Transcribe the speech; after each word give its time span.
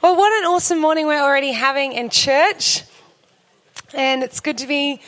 Well, 0.00 0.14
what 0.14 0.32
an 0.32 0.44
awesome 0.44 0.78
morning 0.78 1.08
we're 1.08 1.20
already 1.20 1.50
having 1.50 1.92
in 1.92 2.08
church. 2.08 2.84
And 3.92 4.22
it's 4.22 4.38
good 4.38 4.58
to 4.58 4.68
be 4.68 5.00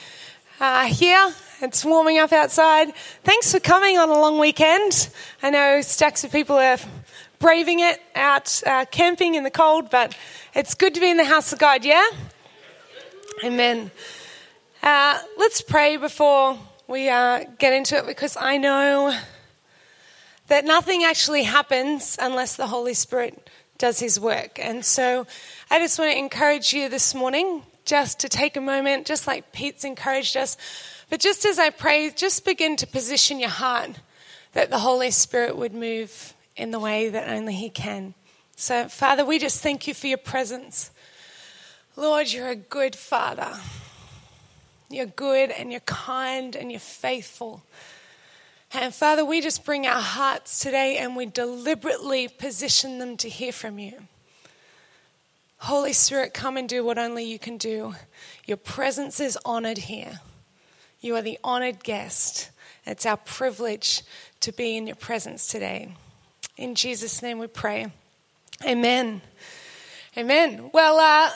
uh, 0.59 0.87
here. 0.87 1.33
It's 1.63 1.85
warming 1.85 2.19
up 2.19 2.33
outside. 2.33 2.93
Thanks 3.23 3.53
for 3.53 3.61
coming 3.61 3.99
on 3.99 4.09
a 4.09 4.15
long 4.15 4.41
weekend. 4.41 5.09
I 5.45 5.51
know 5.51 5.81
stacks 5.81 6.25
of 6.25 6.33
people 6.33 6.57
are 6.57 6.77
braving 7.39 7.79
it 7.79 8.03
out 8.17 8.61
uh, 8.67 8.85
camping 8.87 9.37
in 9.37 9.45
the 9.45 9.51
cold, 9.51 9.91
but 9.91 10.17
it's 10.55 10.75
good 10.75 10.95
to 10.95 11.01
be 11.01 11.09
in 11.09 11.19
the 11.19 11.25
house 11.25 11.53
of 11.53 11.61
God, 11.61 11.85
yeah? 11.85 12.09
Amen. 13.45 13.93
Uh, 14.83 15.21
let's 15.39 15.61
pray 15.61 15.99
before 15.99 16.59
we 16.89 17.09
uh, 17.09 17.45
get 17.61 17.73
into 17.73 17.97
it 17.97 18.07
because 18.07 18.37
I 18.37 18.57
know 18.57 19.17
that 20.49 20.65
nothing 20.65 21.05
actually 21.05 21.45
happens 21.45 22.19
unless 22.21 22.57
the 22.57 22.67
Holy 22.67 22.95
Spirit 22.95 23.49
does 23.81 23.99
his 23.99 24.21
work. 24.21 24.61
And 24.63 24.85
so 24.85 25.27
I 25.71 25.81
just 25.81 25.99
want 25.99 26.13
to 26.13 26.19
encourage 26.19 26.73
you 26.73 26.89
this 26.89 27.15
morning 27.15 27.63
just 27.85 28.21
to 28.21 28.29
take 28.29 28.57
a 28.57 28.61
moment, 28.61 29.07
just 29.07 29.27
like 29.27 29.51
Pete's 29.51 29.85
encouraged 29.85 30.37
us. 30.37 30.57
But 31.09 31.19
just 31.19 31.45
as 31.45 31.59
I 31.59 31.71
pray, 31.71 32.11
just 32.11 32.45
begin 32.45 32.77
to 32.77 32.87
position 32.87 33.41
your 33.41 33.49
heart 33.49 33.99
that 34.53 34.71
the 34.71 34.79
Holy 34.79 35.11
Spirit 35.11 35.57
would 35.57 35.75
move 35.75 36.35
in 36.57 36.71
the 36.71 36.79
way 36.79 37.09
that 37.09 37.29
only 37.29 37.55
He 37.55 37.71
can. 37.71 38.15
So, 38.55 38.89
Father, 38.89 39.25
we 39.25 39.39
just 39.39 39.63
thank 39.63 39.89
you 39.89 39.95
for 39.95 40.07
your 40.07 40.19
presence. 40.19 40.91
Lord, 41.97 42.31
you're 42.31 42.49
a 42.49 42.57
good 42.57 42.95
Father. 42.95 43.59
You're 44.91 45.07
good 45.07 45.51
and 45.51 45.71
you're 45.71 45.81
kind 45.81 46.55
and 46.55 46.71
you're 46.71 46.81
faithful. 46.81 47.63
And 48.73 48.95
Father, 48.95 49.25
we 49.25 49.41
just 49.41 49.65
bring 49.65 49.87
our 49.87 50.01
hearts 50.01 50.61
today 50.61 50.99
and 50.99 51.17
we 51.17 51.27
deliberately 51.27 52.29
position 52.29 52.99
them 52.99 53.17
to 53.17 53.29
hear 53.29 53.53
from 53.53 53.79
you. 53.79 53.95
Holy 55.59 55.93
Spirit, 55.93 56.33
come 56.33 56.57
and 56.57 56.69
do 56.69 56.85
what 56.85 56.97
only 56.97 57.25
you 57.25 57.39
can 57.39 57.59
do. 57.59 57.95
Your 58.47 58.57
presence 58.57 59.19
is 59.19 59.37
honored 59.45 59.79
here. 59.79 60.21
You 61.01 61.17
are 61.17 61.23
the 61.23 61.39
honored 61.43 61.83
guest. 61.83 62.51
It's 62.87 63.05
our 63.05 63.17
privilege 63.17 64.03
to 64.41 64.53
be 64.53 64.77
in 64.77 64.87
your 64.87 64.97
presence 64.97 65.49
today. 65.49 65.95
In 66.57 66.75
Jesus' 66.75 67.23
name 67.23 67.39
we 67.39 67.49
pray. 67.49 67.89
Amen. 68.65 69.21
Amen. 70.17 70.71
Well, 70.73 70.99
uh, 70.99 71.31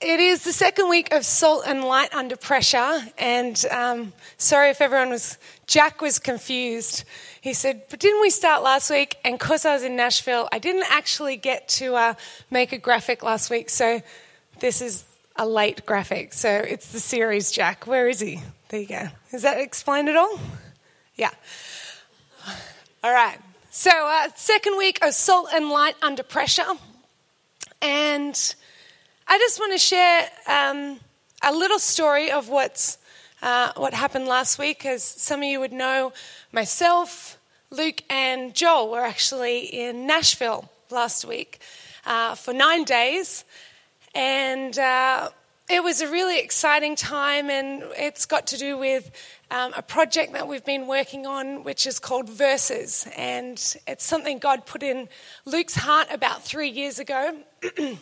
it 0.00 0.20
is 0.20 0.44
the 0.44 0.52
second 0.52 0.88
week 0.88 1.12
of 1.12 1.24
Salt 1.24 1.64
and 1.66 1.82
Light 1.82 2.14
Under 2.14 2.36
Pressure, 2.36 3.00
and 3.16 3.64
um, 3.70 4.12
sorry 4.36 4.70
if 4.70 4.80
everyone 4.80 5.10
was, 5.10 5.38
Jack 5.66 6.02
was 6.02 6.18
confused. 6.18 7.04
He 7.40 7.54
said, 7.54 7.82
But 7.88 8.00
didn't 8.00 8.20
we 8.20 8.30
start 8.30 8.62
last 8.62 8.90
week? 8.90 9.16
And 9.24 9.38
because 9.38 9.64
I 9.64 9.72
was 9.72 9.82
in 9.82 9.96
Nashville, 9.96 10.48
I 10.52 10.58
didn't 10.58 10.84
actually 10.90 11.36
get 11.36 11.68
to 11.68 11.94
uh, 11.94 12.14
make 12.50 12.72
a 12.72 12.78
graphic 12.78 13.22
last 13.22 13.50
week, 13.50 13.70
so 13.70 14.02
this 14.60 14.82
is 14.82 15.04
a 15.36 15.46
late 15.46 15.86
graphic. 15.86 16.34
So 16.34 16.50
it's 16.50 16.92
the 16.92 17.00
series, 17.00 17.50
Jack. 17.50 17.86
Where 17.86 18.08
is 18.08 18.20
he? 18.20 18.42
There 18.68 18.80
you 18.80 18.88
go. 18.88 19.08
Does 19.30 19.42
that 19.42 19.58
explain 19.60 20.08
it 20.08 20.16
all? 20.16 20.38
Yeah. 21.14 21.30
All 23.02 23.12
right. 23.12 23.38
So, 23.70 23.90
uh, 23.90 24.28
second 24.34 24.76
week 24.78 25.04
of 25.04 25.14
Salt 25.14 25.50
and 25.54 25.68
Light 25.68 25.96
Under 26.02 26.22
Pressure. 26.22 26.64
And 27.80 28.54
I 29.28 29.38
just 29.38 29.58
want 29.58 29.72
to 29.72 29.78
share 29.78 30.30
um, 30.46 31.00
a 31.42 31.52
little 31.52 31.80
story 31.80 32.30
of 32.30 32.48
what's, 32.48 32.96
uh, 33.42 33.72
what 33.76 33.92
happened 33.92 34.26
last 34.26 34.56
week. 34.56 34.86
As 34.86 35.02
some 35.02 35.40
of 35.40 35.46
you 35.46 35.58
would 35.58 35.72
know, 35.72 36.12
myself, 36.52 37.36
Luke, 37.70 38.02
and 38.08 38.54
Joel 38.54 38.88
were 38.88 39.02
actually 39.02 39.64
in 39.64 40.06
Nashville 40.06 40.70
last 40.90 41.24
week 41.24 41.58
uh, 42.04 42.36
for 42.36 42.54
nine 42.54 42.84
days. 42.84 43.44
And 44.14 44.78
uh, 44.78 45.30
it 45.68 45.82
was 45.82 46.02
a 46.02 46.08
really 46.08 46.38
exciting 46.38 46.94
time, 46.94 47.50
and 47.50 47.82
it's 47.96 48.26
got 48.26 48.46
to 48.48 48.56
do 48.56 48.78
with 48.78 49.10
um, 49.50 49.72
a 49.76 49.82
project 49.82 50.34
that 50.34 50.46
we've 50.46 50.64
been 50.64 50.86
working 50.86 51.26
on, 51.26 51.64
which 51.64 51.84
is 51.84 51.98
called 51.98 52.30
Verses. 52.30 53.08
And 53.16 53.54
it's 53.88 54.04
something 54.04 54.38
God 54.38 54.66
put 54.66 54.84
in 54.84 55.08
Luke's 55.44 55.74
heart 55.74 56.06
about 56.12 56.44
three 56.44 56.70
years 56.70 57.00
ago. 57.00 57.38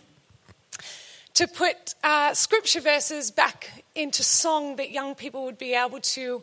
to 1.34 1.49
put 1.49 1.95
uh, 2.05 2.33
scripture 2.33 2.81
verses 2.81 3.31
back 3.31 3.84
into 3.95 4.22
song 4.22 4.77
that 4.77 4.91
young 4.91 5.15
people 5.15 5.45
would 5.45 5.59
be 5.59 5.75
able 5.75 6.00
to 6.00 6.43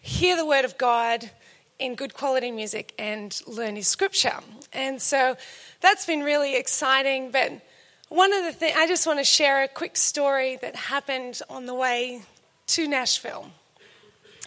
hear 0.00 0.36
the 0.36 0.46
word 0.46 0.64
of 0.64 0.78
God 0.78 1.30
in 1.78 1.94
good 1.94 2.14
quality 2.14 2.50
music 2.52 2.94
and 2.98 3.40
learn 3.46 3.74
his 3.74 3.88
scripture. 3.88 4.38
And 4.72 5.02
so 5.02 5.36
that's 5.80 6.06
been 6.06 6.22
really 6.22 6.56
exciting. 6.56 7.32
But 7.32 7.60
one 8.08 8.32
of 8.32 8.44
the 8.44 8.52
things, 8.52 8.76
I 8.76 8.86
just 8.86 9.06
want 9.06 9.18
to 9.18 9.24
share 9.24 9.64
a 9.64 9.68
quick 9.68 9.96
story 9.96 10.56
that 10.62 10.76
happened 10.76 11.40
on 11.48 11.66
the 11.66 11.74
way 11.74 12.22
to 12.68 12.86
Nashville. 12.86 13.50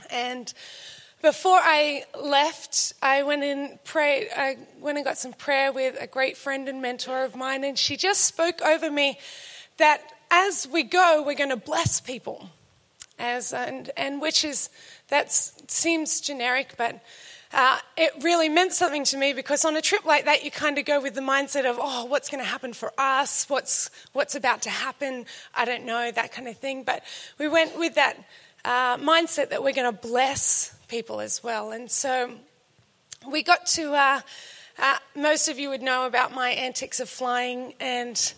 And 0.09 0.53
before 1.21 1.59
I 1.61 2.03
left, 2.21 2.93
I 3.01 3.23
went 3.23 3.43
and 3.43 3.83
prayed. 3.83 4.27
I 4.35 4.57
went 4.79 4.97
and 4.97 5.05
got 5.05 5.17
some 5.17 5.33
prayer 5.33 5.71
with 5.71 5.97
a 5.99 6.07
great 6.07 6.37
friend 6.37 6.69
and 6.69 6.81
mentor 6.81 7.23
of 7.23 7.35
mine, 7.35 7.63
and 7.63 7.77
she 7.77 7.97
just 7.97 8.25
spoke 8.25 8.61
over 8.61 8.91
me 8.91 9.17
that 9.77 10.01
as 10.31 10.67
we 10.67 10.83
go, 10.83 11.23
we're 11.25 11.35
going 11.35 11.49
to 11.49 11.57
bless 11.57 11.99
people. 11.99 12.49
As, 13.19 13.53
and, 13.53 13.91
and 13.95 14.21
which 14.21 14.43
is, 14.43 14.69
that 15.09 15.31
seems 15.31 16.19
generic, 16.19 16.73
but 16.77 17.03
uh, 17.53 17.77
it 17.95 18.11
really 18.21 18.49
meant 18.49 18.73
something 18.73 19.03
to 19.03 19.17
me 19.17 19.33
because 19.33 19.63
on 19.63 19.75
a 19.77 19.81
trip 19.81 20.03
like 20.05 20.25
that, 20.25 20.43
you 20.43 20.49
kind 20.49 20.79
of 20.79 20.85
go 20.85 20.99
with 20.99 21.13
the 21.13 21.21
mindset 21.21 21.65
of, 21.69 21.77
oh, 21.79 22.05
what's 22.05 22.29
going 22.29 22.43
to 22.43 22.49
happen 22.49 22.73
for 22.73 22.91
us? 22.97 23.47
What's, 23.47 23.91
what's 24.13 24.33
about 24.33 24.63
to 24.63 24.71
happen? 24.71 25.25
I 25.53 25.65
don't 25.65 25.85
know, 25.85 26.11
that 26.11 26.31
kind 26.31 26.47
of 26.47 26.57
thing. 26.57 26.83
But 26.83 27.03
we 27.37 27.47
went 27.47 27.77
with 27.77 27.93
that 27.95 28.17
uh, 28.65 28.97
mindset 28.97 29.49
that 29.49 29.63
we're 29.63 29.73
going 29.73 29.91
to 29.91 30.07
bless 30.07 30.75
people 30.87 31.19
as 31.19 31.43
well. 31.43 31.71
And 31.71 31.91
so 31.91 32.31
we 33.29 33.43
got 33.43 33.67
to, 33.67 33.93
uh, 33.93 34.21
uh, 34.79 34.97
most 35.15 35.47
of 35.47 35.59
you 35.59 35.69
would 35.69 35.83
know 35.83 36.07
about 36.07 36.33
my 36.33 36.49
antics 36.49 36.99
of 36.99 37.07
flying, 37.07 37.75
and 37.79 38.33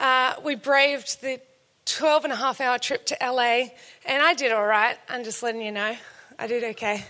uh, 0.00 0.34
we 0.42 0.56
braved 0.56 1.20
the 1.20 1.40
12 1.84 2.24
and 2.24 2.32
a 2.32 2.36
half 2.36 2.60
hour 2.60 2.78
trip 2.78 3.04
to 3.06 3.16
LA, 3.20 3.68
and 4.06 4.22
I 4.22 4.34
did 4.34 4.50
all 4.50 4.66
right. 4.66 4.96
I'm 5.08 5.24
just 5.24 5.42
letting 5.42 5.60
you 5.60 5.72
know. 5.72 5.94
I 6.38 6.46
did 6.46 6.64
okay. 6.64 7.04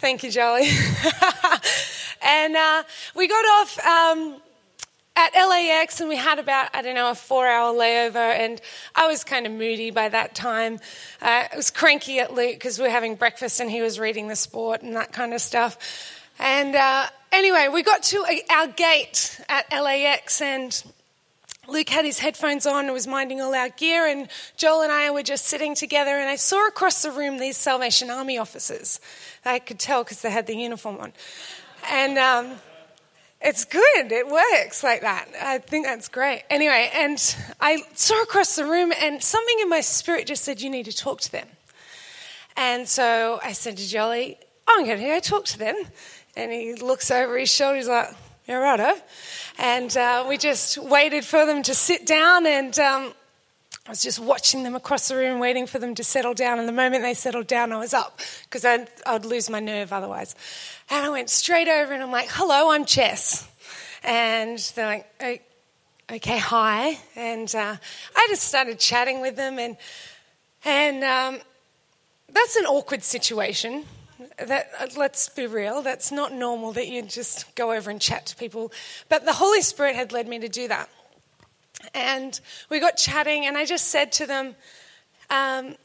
Thank 0.00 0.22
you, 0.22 0.30
Jolie. 0.30 0.68
and 2.22 2.54
uh, 2.54 2.82
we 3.16 3.26
got 3.26 3.44
off 3.44 3.84
um, 3.84 4.40
at 5.16 5.34
LAX, 5.34 6.00
and 6.00 6.08
we 6.08 6.16
had 6.16 6.38
about, 6.38 6.68
I 6.74 6.82
don't 6.82 6.94
know, 6.94 7.10
a 7.10 7.14
four 7.14 7.46
hour 7.48 7.74
layover, 7.74 8.16
and 8.16 8.60
I 8.94 9.06
was 9.06 9.24
kind 9.24 9.46
of 9.46 9.52
moody 9.52 9.90
by 9.90 10.08
that 10.10 10.34
time. 10.34 10.74
Uh, 11.20 11.44
I 11.50 11.56
was 11.56 11.70
cranky 11.70 12.20
at 12.20 12.34
Luke 12.34 12.54
because 12.54 12.78
we 12.78 12.84
were 12.84 12.90
having 12.90 13.16
breakfast 13.16 13.58
and 13.58 13.70
he 13.70 13.80
was 13.80 13.98
reading 13.98 14.28
the 14.28 14.36
sport 14.36 14.82
and 14.82 14.94
that 14.96 15.12
kind 15.12 15.34
of 15.34 15.40
stuff. 15.40 15.78
And 16.38 16.76
uh, 16.76 17.06
anyway, 17.32 17.68
we 17.72 17.82
got 17.82 18.04
to 18.04 18.24
our 18.50 18.68
gate 18.68 19.40
at 19.48 19.66
LAX, 19.72 20.40
and 20.40 20.80
Luke 21.68 21.90
had 21.90 22.06
his 22.06 22.18
headphones 22.18 22.66
on 22.66 22.86
and 22.86 22.94
was 22.94 23.06
minding 23.06 23.42
all 23.42 23.54
our 23.54 23.68
gear, 23.68 24.06
and 24.06 24.28
Joel 24.56 24.82
and 24.82 24.92
I 24.92 25.10
were 25.10 25.22
just 25.22 25.44
sitting 25.44 25.74
together. 25.74 26.18
And 26.18 26.28
I 26.28 26.36
saw 26.36 26.66
across 26.66 27.02
the 27.02 27.10
room 27.10 27.38
these 27.38 27.58
Salvation 27.58 28.10
Army 28.10 28.38
officers. 28.38 29.00
I 29.44 29.58
could 29.58 29.78
tell 29.78 30.02
because 30.02 30.22
they 30.22 30.30
had 30.30 30.46
the 30.46 30.56
uniform 30.56 30.98
on. 30.98 31.12
And 31.90 32.16
um, 32.18 32.58
it's 33.42 33.66
good, 33.66 34.10
it 34.10 34.26
works 34.26 34.82
like 34.82 35.02
that. 35.02 35.28
I 35.40 35.58
think 35.58 35.86
that's 35.86 36.08
great. 36.08 36.44
Anyway, 36.48 36.90
and 36.94 37.18
I 37.60 37.82
saw 37.94 38.20
across 38.22 38.56
the 38.56 38.64
room, 38.64 38.92
and 39.00 39.22
something 39.22 39.58
in 39.60 39.68
my 39.68 39.82
spirit 39.82 40.26
just 40.26 40.44
said, 40.44 40.60
You 40.62 40.70
need 40.70 40.86
to 40.86 40.96
talk 40.96 41.20
to 41.20 41.32
them. 41.32 41.48
And 42.56 42.88
so 42.88 43.40
I 43.44 43.52
said 43.52 43.76
to 43.76 43.86
Jolly, 43.86 44.38
I'm 44.66 44.84
going 44.84 44.98
to 44.98 45.04
go 45.04 45.20
talk 45.20 45.44
to 45.46 45.58
them. 45.58 45.76
And 46.36 46.50
he 46.50 46.74
looks 46.74 47.10
over 47.10 47.38
his 47.38 47.50
shoulder, 47.50 47.76
he's 47.76 47.88
like, 47.88 48.08
Yeah, 48.48 48.56
righto. 48.56 48.98
And 49.58 49.94
uh, 49.94 50.24
we 50.26 50.38
just 50.38 50.78
waited 50.78 51.22
for 51.22 51.44
them 51.44 51.62
to 51.64 51.74
sit 51.74 52.06
down, 52.06 52.46
and 52.46 52.78
um, 52.78 53.12
I 53.86 53.90
was 53.90 54.02
just 54.02 54.18
watching 54.18 54.62
them 54.62 54.74
across 54.74 55.08
the 55.08 55.16
room, 55.16 55.38
waiting 55.38 55.66
for 55.66 55.78
them 55.78 55.94
to 55.96 56.02
settle 56.02 56.32
down. 56.32 56.58
And 56.58 56.66
the 56.66 56.72
moment 56.72 57.02
they 57.02 57.12
settled 57.12 57.46
down, 57.46 57.72
I 57.72 57.76
was 57.76 57.92
up 57.92 58.22
because 58.44 58.64
I'd, 58.64 58.88
I'd 59.04 59.26
lose 59.26 59.50
my 59.50 59.60
nerve 59.60 59.92
otherwise. 59.92 60.34
And 60.88 61.04
I 61.04 61.10
went 61.10 61.28
straight 61.28 61.68
over 61.68 61.92
and 61.92 62.02
I'm 62.02 62.10
like, 62.10 62.28
hello, 62.30 62.72
I'm 62.72 62.86
Jess. 62.86 63.46
And 64.02 64.58
they're 64.74 65.04
like, 65.20 65.44
okay, 66.10 66.38
hi. 66.38 66.98
And 67.16 67.54
uh, 67.54 67.76
I 68.16 68.26
just 68.30 68.44
started 68.44 68.78
chatting 68.78 69.20
with 69.20 69.36
them, 69.36 69.58
and, 69.58 69.76
and 70.64 71.04
um, 71.04 71.40
that's 72.32 72.56
an 72.56 72.64
awkward 72.64 73.02
situation 73.02 73.84
that, 74.38 74.70
uh, 74.78 74.86
let's 74.96 75.28
be 75.28 75.46
real, 75.46 75.82
that's 75.82 76.12
not 76.12 76.32
normal 76.32 76.72
that 76.72 76.88
you 76.88 77.02
just 77.02 77.54
go 77.54 77.72
over 77.72 77.90
and 77.90 78.00
chat 78.00 78.26
to 78.26 78.36
people. 78.36 78.72
But 79.08 79.24
the 79.24 79.32
Holy 79.32 79.62
Spirit 79.62 79.94
had 79.94 80.12
led 80.12 80.28
me 80.28 80.38
to 80.40 80.48
do 80.48 80.68
that. 80.68 80.88
And 81.94 82.38
we 82.70 82.80
got 82.80 82.96
chatting, 82.96 83.46
and 83.46 83.56
I 83.56 83.64
just 83.64 83.88
said 83.88 84.12
to 84.12 84.26
them, 84.26 84.56
um, 85.30 85.76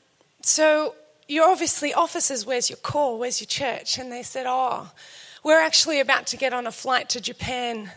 So 0.42 0.96
you're 1.28 1.50
obviously 1.50 1.94
officers, 1.94 2.46
where's 2.46 2.70
your 2.70 2.78
call? 2.78 3.20
Where's 3.20 3.40
your 3.40 3.48
church? 3.48 3.98
And 3.98 4.12
they 4.12 4.24
said, 4.24 4.46
Oh, 4.48 4.92
we're 5.44 5.62
actually 5.62 6.00
about 6.00 6.28
to 6.28 6.38
get 6.38 6.54
on 6.54 6.68
a 6.68 6.72
flight 6.72 7.10
to 7.10 7.22
Japan 7.22 7.92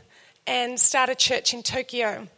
and 0.47 0.79
start 0.79 1.11
a 1.11 1.15
church 1.15 1.55
in 1.55 1.63
Tokyo. 1.63 2.29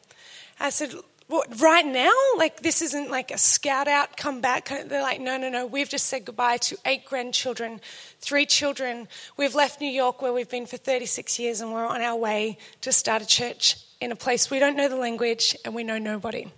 I 0.61 0.71
said, 0.71 0.93
what, 1.29 1.61
right 1.61 1.85
now? 1.85 2.11
Like, 2.39 2.63
this 2.63 2.81
isn't 2.81 3.11
like 3.11 3.31
a 3.31 3.37
scout 3.37 3.87
out, 3.87 4.17
come 4.17 4.41
back. 4.41 4.69
They're 4.69 5.03
like, 5.03 5.21
no, 5.21 5.37
no, 5.37 5.51
no. 5.51 5.67
We've 5.67 5.89
just 5.89 6.07
said 6.07 6.25
goodbye 6.25 6.57
to 6.57 6.79
eight 6.87 7.05
grandchildren, 7.05 7.83
three 8.21 8.47
children. 8.47 9.09
We've 9.37 9.55
left 9.55 9.79
New 9.79 9.91
York 9.91 10.23
where 10.23 10.33
we've 10.33 10.49
been 10.49 10.65
for 10.65 10.79
36 10.79 11.39
years 11.39 11.61
and 11.61 11.73
we're 11.73 11.87
on 11.87 12.01
our 12.01 12.17
way 12.17 12.57
to 12.81 12.93
start 12.93 13.21
a 13.21 13.27
church 13.27 13.77
in 14.01 14.11
a 14.11 14.17
place 14.17 14.51
we 14.51 14.59
don't 14.59 14.77
know 14.77 14.89
the 14.89 14.97
language 14.97 15.55
and 15.65 15.75
we 15.75 15.85
know 15.85 15.99
nobody. 15.99 16.51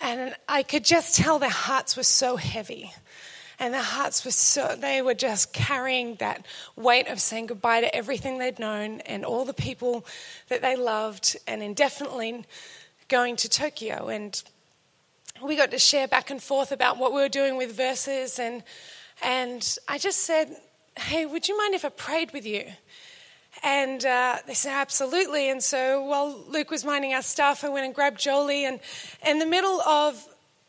And 0.00 0.34
I 0.48 0.62
could 0.62 0.84
just 0.84 1.14
tell 1.14 1.38
their 1.38 1.50
hearts 1.50 1.98
were 1.98 2.02
so 2.02 2.36
heavy. 2.36 2.92
And 3.58 3.72
their 3.72 3.82
hearts 3.82 4.24
were 4.24 4.30
so, 4.30 4.74
they 4.78 5.00
were 5.02 5.14
just 5.14 5.52
carrying 5.52 6.16
that 6.16 6.46
weight 6.76 7.08
of 7.08 7.20
saying 7.20 7.46
goodbye 7.46 7.80
to 7.80 7.94
everything 7.94 8.38
they'd 8.38 8.58
known 8.58 9.00
and 9.00 9.24
all 9.24 9.44
the 9.44 9.54
people 9.54 10.06
that 10.48 10.60
they 10.60 10.76
loved 10.76 11.36
and 11.46 11.62
indefinitely 11.62 12.44
going 13.08 13.36
to 13.36 13.48
Tokyo. 13.48 14.08
And 14.08 14.42
we 15.42 15.56
got 15.56 15.70
to 15.70 15.78
share 15.78 16.08
back 16.08 16.30
and 16.30 16.42
forth 16.42 16.72
about 16.72 16.98
what 16.98 17.12
we 17.12 17.20
were 17.20 17.28
doing 17.28 17.56
with 17.56 17.72
verses. 17.72 18.38
And, 18.38 18.62
and 19.22 19.76
I 19.88 19.98
just 19.98 20.20
said, 20.20 20.56
Hey, 20.98 21.26
would 21.26 21.46
you 21.46 21.58
mind 21.58 21.74
if 21.74 21.84
I 21.84 21.90
prayed 21.90 22.32
with 22.32 22.46
you? 22.46 22.64
And 23.62 24.04
uh, 24.04 24.38
they 24.46 24.54
said, 24.54 24.72
absolutely. 24.72 25.48
And 25.50 25.62
so 25.62 26.02
while 26.04 26.38
Luke 26.48 26.70
was 26.70 26.84
minding 26.84 27.14
our 27.14 27.22
stuff, 27.22 27.64
I 27.64 27.68
went 27.68 27.86
and 27.86 27.94
grabbed 27.94 28.20
Jolie. 28.20 28.64
And 28.64 28.80
in 29.26 29.38
the 29.38 29.46
middle 29.46 29.80
of 29.82 30.22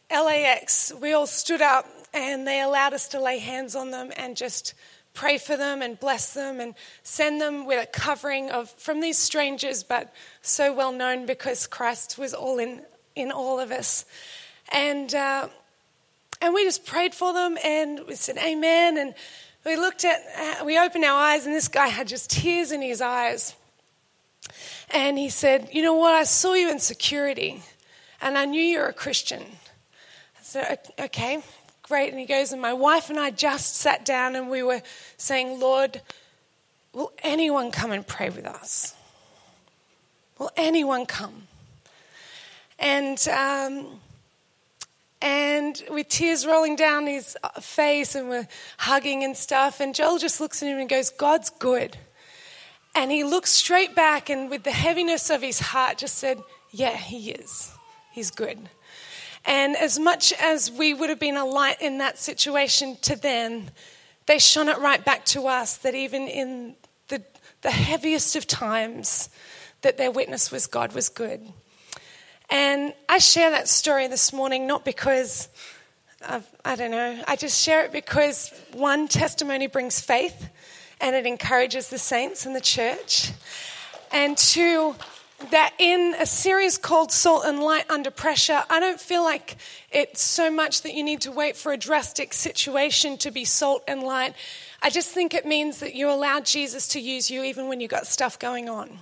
LAX, 0.09 0.93
we 1.01 1.13
all 1.13 1.27
stood 1.27 1.61
up 1.61 1.85
and 2.13 2.47
they 2.47 2.61
allowed 2.61 2.93
us 2.93 3.09
to 3.09 3.21
lay 3.21 3.39
hands 3.39 3.75
on 3.75 3.91
them 3.91 4.11
and 4.15 4.37
just 4.37 4.73
pray 5.17 5.39
for 5.39 5.57
them 5.57 5.81
and 5.81 5.99
bless 5.99 6.35
them 6.35 6.59
and 6.59 6.75
send 7.01 7.41
them 7.41 7.65
with 7.65 7.83
a 7.83 7.87
covering 7.87 8.51
of 8.51 8.69
from 8.77 9.01
these 9.01 9.17
strangers, 9.17 9.83
but 9.83 10.13
so 10.43 10.71
well 10.71 10.91
known 10.91 11.25
because 11.25 11.65
Christ 11.65 12.19
was 12.19 12.35
all 12.35 12.59
in 12.59 12.83
in 13.15 13.31
all 13.31 13.59
of 13.59 13.71
us, 13.71 14.05
and 14.71 15.13
uh, 15.15 15.47
and 16.39 16.53
we 16.53 16.63
just 16.63 16.85
prayed 16.85 17.15
for 17.15 17.33
them 17.33 17.57
and 17.63 18.01
we 18.07 18.13
said 18.13 18.37
Amen, 18.37 18.99
and 18.99 19.15
we 19.65 19.75
looked 19.75 20.05
at 20.05 20.19
uh, 20.37 20.63
we 20.63 20.77
opened 20.77 21.03
our 21.03 21.19
eyes 21.19 21.47
and 21.47 21.55
this 21.55 21.67
guy 21.67 21.87
had 21.87 22.07
just 22.07 22.29
tears 22.29 22.71
in 22.71 22.83
his 22.83 23.01
eyes, 23.01 23.55
and 24.91 25.17
he 25.17 25.29
said, 25.29 25.69
"You 25.73 25.81
know 25.81 25.95
what? 25.95 26.13
I 26.13 26.25
saw 26.25 26.53
you 26.53 26.69
in 26.69 26.77
security, 26.77 27.63
and 28.21 28.37
I 28.37 28.45
knew 28.45 28.61
you're 28.61 28.85
a 28.85 28.93
Christian." 28.93 29.41
I 29.41 30.43
said, 30.43 30.79
"Okay." 30.99 31.41
Great. 31.87 32.11
And 32.11 32.19
he 32.19 32.25
goes, 32.25 32.51
and 32.51 32.61
my 32.61 32.73
wife 32.73 33.09
and 33.09 33.19
I 33.19 33.31
just 33.31 33.75
sat 33.75 34.05
down 34.05 34.35
and 34.35 34.49
we 34.49 34.63
were 34.63 34.81
saying, 35.17 35.59
Lord, 35.59 36.01
will 36.93 37.11
anyone 37.23 37.71
come 37.71 37.91
and 37.91 38.05
pray 38.05 38.29
with 38.29 38.45
us? 38.45 38.95
Will 40.37 40.51
anyone 40.55 41.05
come? 41.05 41.43
And, 42.79 43.25
um, 43.29 43.99
and 45.21 45.81
with 45.89 46.09
tears 46.09 46.45
rolling 46.45 46.75
down 46.75 47.07
his 47.07 47.35
face 47.59 48.13
and 48.13 48.29
we're 48.29 48.47
hugging 48.77 49.23
and 49.23 49.35
stuff. 49.35 49.79
And 49.79 49.95
Joel 49.95 50.19
just 50.19 50.39
looks 50.39 50.61
at 50.61 50.69
him 50.69 50.77
and 50.77 50.89
goes, 50.89 51.09
God's 51.09 51.49
good. 51.49 51.97
And 52.93 53.11
he 53.11 53.23
looks 53.23 53.51
straight 53.51 53.95
back 53.95 54.29
and 54.29 54.49
with 54.49 54.63
the 54.63 54.71
heaviness 54.71 55.29
of 55.29 55.41
his 55.41 55.59
heart 55.59 55.99
just 55.99 56.17
said, 56.17 56.41
Yeah, 56.71 56.95
he 56.95 57.31
is. 57.31 57.71
He's 58.11 58.31
good. 58.31 58.69
And 59.47 59.77
as 59.77 59.97
much 59.97 60.33
as 60.33 60.69
we 60.69 60.93
would 60.93 61.09
have 61.09 61.19
been 61.19 61.37
a 61.37 61.45
light 61.45 61.81
in 61.81 61.99
that 61.99 62.19
situation 62.19 62.97
to 63.03 63.15
them, 63.15 63.67
they 64.25 64.39
shone 64.39 64.67
it 64.67 64.77
right 64.77 65.03
back 65.03 65.23
to 65.27 65.47
us 65.47 65.77
that 65.77 65.95
even 65.95 66.27
in 66.27 66.75
the, 67.07 67.23
the 67.61 67.71
heaviest 67.71 68.35
of 68.35 68.45
times, 68.45 69.29
that 69.81 69.97
their 69.97 70.11
witness 70.11 70.51
was 70.51 70.67
God 70.67 70.93
was 70.93 71.07
good. 71.07 71.41
And 72.49 72.93
I 73.07 73.19
share 73.19 73.49
that 73.51 73.69
story 73.69 74.07
this 74.07 74.33
morning 74.33 74.67
not 74.67 74.83
because 74.83 75.47
of, 76.27 76.45
I 76.65 76.75
don't 76.75 76.91
know, 76.91 77.23
I 77.25 77.37
just 77.37 77.61
share 77.61 77.85
it 77.85 77.93
because 77.93 78.53
one, 78.73 79.07
testimony 79.07 79.67
brings 79.67 80.01
faith 80.01 80.49
and 80.99 81.15
it 81.15 81.25
encourages 81.25 81.89
the 81.89 81.97
saints 81.97 82.45
in 82.45 82.51
the 82.51 82.61
church. 82.61 83.31
And 84.11 84.37
two, 84.37 84.95
that 85.51 85.73
in 85.77 86.15
a 86.19 86.25
series 86.25 86.77
called 86.77 87.11
Salt 87.11 87.45
and 87.45 87.59
Light 87.59 87.85
Under 87.89 88.09
Pressure, 88.09 88.63
I 88.69 88.79
don't 88.79 88.99
feel 88.99 89.23
like 89.23 89.57
it's 89.91 90.21
so 90.21 90.49
much 90.49 90.81
that 90.81 90.93
you 90.93 91.03
need 91.03 91.21
to 91.21 91.31
wait 91.31 91.55
for 91.55 91.71
a 91.71 91.77
drastic 91.77 92.33
situation 92.33 93.17
to 93.19 93.31
be 93.31 93.45
salt 93.45 93.83
and 93.87 94.01
light. 94.01 94.33
I 94.81 94.89
just 94.89 95.09
think 95.09 95.33
it 95.33 95.45
means 95.45 95.79
that 95.79 95.93
you 95.93 96.09
allow 96.09 96.39
Jesus 96.39 96.87
to 96.89 96.99
use 96.99 97.29
you 97.29 97.43
even 97.43 97.67
when 97.67 97.79
you've 97.79 97.91
got 97.91 98.07
stuff 98.07 98.39
going 98.39 98.67
on. 98.67 98.99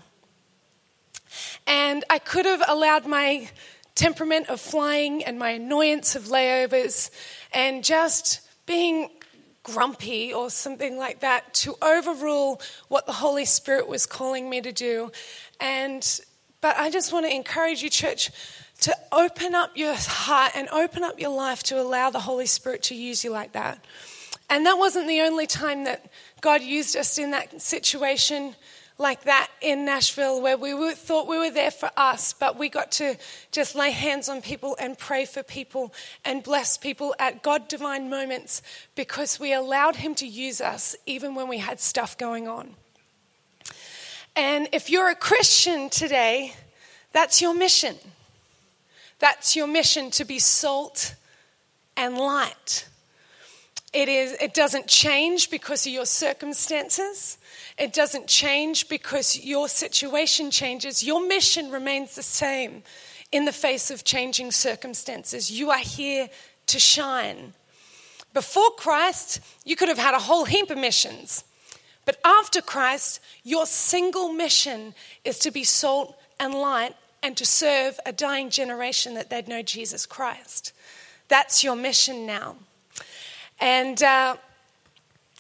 And 1.66 2.04
I 2.10 2.20
could 2.20 2.46
have 2.46 2.64
allowed 2.68 3.06
my 3.06 3.50
temperament 3.96 4.50
of 4.50 4.60
flying 4.60 5.24
and 5.24 5.40
my 5.40 5.52
annoyance 5.52 6.16
of 6.16 6.24
layovers 6.24 7.10
and 7.54 7.84
just 7.84 8.42
being 8.66 9.10
grumpy 9.66 10.32
or 10.32 10.50
something 10.50 10.96
like 10.98 11.22
that 11.22 11.54
to 11.54 11.76
overrule 11.82 12.62
what 12.88 13.06
the 13.08 13.12
Holy 13.12 13.46
Spirit 13.46 13.88
was 13.88 14.06
calling 14.06 14.48
me 14.50 14.62
to 14.62 14.72
do. 14.72 15.12
And 15.60 16.20
but 16.62 16.78
I 16.78 16.90
just 16.90 17.14
want 17.14 17.26
to 17.28 17.34
encourage 17.34 17.84
you, 17.84 17.90
church, 17.90 18.32
to 18.82 18.96
open 19.12 19.54
up 19.54 19.78
your 19.78 19.94
heart 19.96 20.54
and 20.56 20.68
open 20.70 21.04
up 21.04 21.20
your 21.20 21.30
life 21.30 21.64
to 21.64 21.80
allow 21.80 22.10
the 22.10 22.22
Holy 22.22 22.48
Spirit 22.48 22.84
to 22.84 22.96
use 22.96 23.24
you 23.24 23.30
like 23.30 23.54
that. 23.54 23.84
And 24.50 24.66
that 24.66 24.78
wasn't 24.78 25.08
the 25.08 25.22
only 25.22 25.48
time 25.48 25.86
that 25.86 26.12
God 26.42 26.62
used 26.62 26.96
us 26.96 27.18
in 27.18 27.32
that 27.32 27.62
situation 27.62 28.56
like 28.98 29.24
that 29.24 29.50
in 29.62 29.86
Nashville 29.86 30.42
where 30.42 30.58
we 30.58 30.74
were, 30.74 30.94
thought 30.94 31.28
we 31.28 31.38
were 31.38 31.52
there 31.52 31.72
for 31.72 31.92
us, 31.98 32.34
but 32.34 32.58
we 32.58 32.70
got 32.70 32.92
to 32.94 33.18
just 33.52 33.76
lay 33.76 33.92
hands 33.92 34.30
on 34.30 34.42
people 34.42 34.78
and 34.80 34.98
pray 34.98 35.26
for 35.26 35.44
people 35.44 35.94
and 36.24 36.44
bless 36.44 36.78
people 36.78 37.14
at 37.20 37.44
God 37.44 37.68
divine 37.68 38.10
moments 38.10 38.62
because 38.96 39.40
we 39.40 39.54
allowed 39.54 39.98
Him 39.98 40.16
to 40.16 40.28
use 40.28 40.62
us 40.62 40.96
even 41.06 41.36
when 41.36 41.48
we 41.48 41.58
had 41.58 41.80
stuff 41.80 42.18
going 42.18 42.48
on. 42.48 42.76
And 44.36 44.68
if 44.74 44.90
you're 44.90 45.10
a 45.10 45.16
Christian 45.16 45.90
today, 45.90 46.54
that's 47.14 47.42
your 47.42 47.54
mission. 47.54 47.96
That's 49.20 49.56
your 49.56 49.68
mission 49.68 50.12
to 50.12 50.26
be 50.26 50.40
salt 50.40 51.16
and 51.96 52.18
light. 52.18 52.88
It, 53.94 54.10
is, 54.10 54.34
it 54.42 54.54
doesn't 54.54 54.88
change 54.88 55.50
because 55.50 55.88
of 55.88 55.94
your 55.94 56.06
circumstances. 56.06 57.38
It 57.78 57.94
doesn't 57.94 58.28
change 58.28 58.90
because 58.90 59.40
your 59.40 59.70
situation 59.70 60.52
changes. 60.52 61.02
Your 61.02 61.26
mission 61.26 61.72
remains 61.72 62.16
the 62.16 62.24
same 62.24 62.84
in 63.32 63.46
the 63.46 63.54
face 63.54 63.92
of 63.92 64.04
changing 64.04 64.52
circumstances. 64.52 65.50
You 65.50 65.72
are 65.72 65.80
here 65.80 66.30
to 66.68 66.80
shine. 66.80 67.54
Before 68.34 68.72
Christ, 68.72 69.40
you 69.64 69.78
could 69.78 69.88
have 69.88 69.98
had 69.98 70.14
a 70.14 70.20
whole 70.20 70.44
heap 70.44 70.70
of 70.70 70.78
missions. 70.78 71.46
But 72.06 72.20
after 72.24 72.62
Christ, 72.62 73.20
your 73.44 73.66
single 73.66 74.30
mission 74.32 74.94
is 75.24 75.40
to 75.40 75.52
be 75.52 75.64
salt 75.64 76.16
and 76.40 76.54
light 76.54 76.96
and 77.24 77.36
to 77.38 77.46
serve 77.46 78.00
a 78.06 78.12
dying 78.12 78.50
generation 78.52 79.16
that 79.16 79.30
they'd 79.30 79.48
know 79.48 79.64
Jesus 79.64 80.06
Christ. 80.06 80.72
That's 81.28 81.64
your 81.64 81.76
mission 81.76 82.28
now. 82.28 82.58
And 83.60 84.02
uh, 84.04 84.38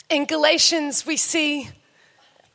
in 0.10 0.26
Galatians, 0.26 1.06
we 1.06 1.18
see 1.18 1.70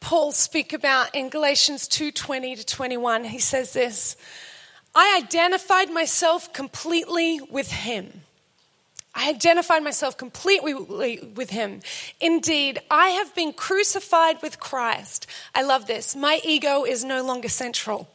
Paul 0.00 0.32
speak 0.32 0.72
about 0.72 1.14
in 1.14 1.28
Galatians 1.28 1.86
2:20 1.88 2.56
to 2.56 2.64
21. 2.64 3.24
He 3.24 3.38
says 3.38 3.72
this: 3.72 4.16
"I 4.94 5.16
identified 5.16 5.90
myself 5.90 6.52
completely 6.52 7.40
with 7.50 7.70
him." 7.70 8.22
I 9.14 9.30
identified 9.30 9.82
myself 9.82 10.16
completely 10.16 10.74
with 10.74 11.50
him. 11.50 11.80
Indeed, 12.20 12.80
I 12.90 13.08
have 13.08 13.34
been 13.34 13.52
crucified 13.52 14.40
with 14.42 14.60
Christ. 14.60 15.26
I 15.54 15.62
love 15.62 15.86
this. 15.86 16.14
My 16.14 16.40
ego 16.44 16.84
is 16.84 17.04
no 17.04 17.22
longer 17.24 17.48
central. 17.48 18.08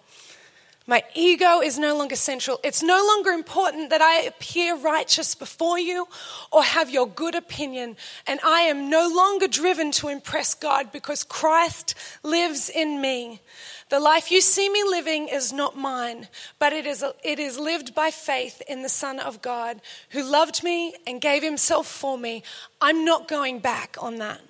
My 0.87 1.03
ego 1.15 1.61
is 1.61 1.79
no 1.79 1.97
longer 1.97 2.15
central. 2.15 2.59
It's 2.63 2.83
no 2.83 3.03
longer 3.07 3.31
important 3.31 3.89
that 3.89 4.01
I 4.01 4.21
appear 4.21 4.77
righteous 4.77 5.33
before 5.33 5.79
you 5.79 6.07
or 6.51 6.63
have 6.63 6.91
your 6.91 7.07
good 7.07 7.33
opinion. 7.33 7.97
And 8.27 8.39
I 8.45 8.61
am 8.61 8.87
no 8.87 9.11
longer 9.11 9.47
driven 9.47 9.91
to 9.93 10.09
impress 10.09 10.53
God 10.53 10.91
because 10.91 11.23
Christ 11.23 11.95
lives 12.21 12.69
in 12.69 13.01
me. 13.01 13.41
The 13.89 13.99
life 13.99 14.31
you 14.31 14.41
see 14.41 14.67
me 14.67 14.83
living 14.83 15.27
is 15.27 15.53
not 15.53 15.77
mine, 15.77 16.27
but 16.57 16.73
it 16.73 16.87
is, 16.87 17.03
it 17.23 17.37
is 17.37 17.59
lived 17.59 17.93
by 17.93 18.09
faith 18.09 18.61
in 18.67 18.81
the 18.81 18.89
Son 18.89 19.19
of 19.19 19.43
God 19.43 19.79
who 20.09 20.23
loved 20.23 20.63
me 20.63 20.95
and 21.05 21.21
gave 21.21 21.43
himself 21.43 21.85
for 21.85 22.17
me. 22.17 22.41
I'm 22.81 23.05
not 23.05 23.27
going 23.27 23.59
back 23.59 23.95
on 23.99 24.17
that. 24.17 24.41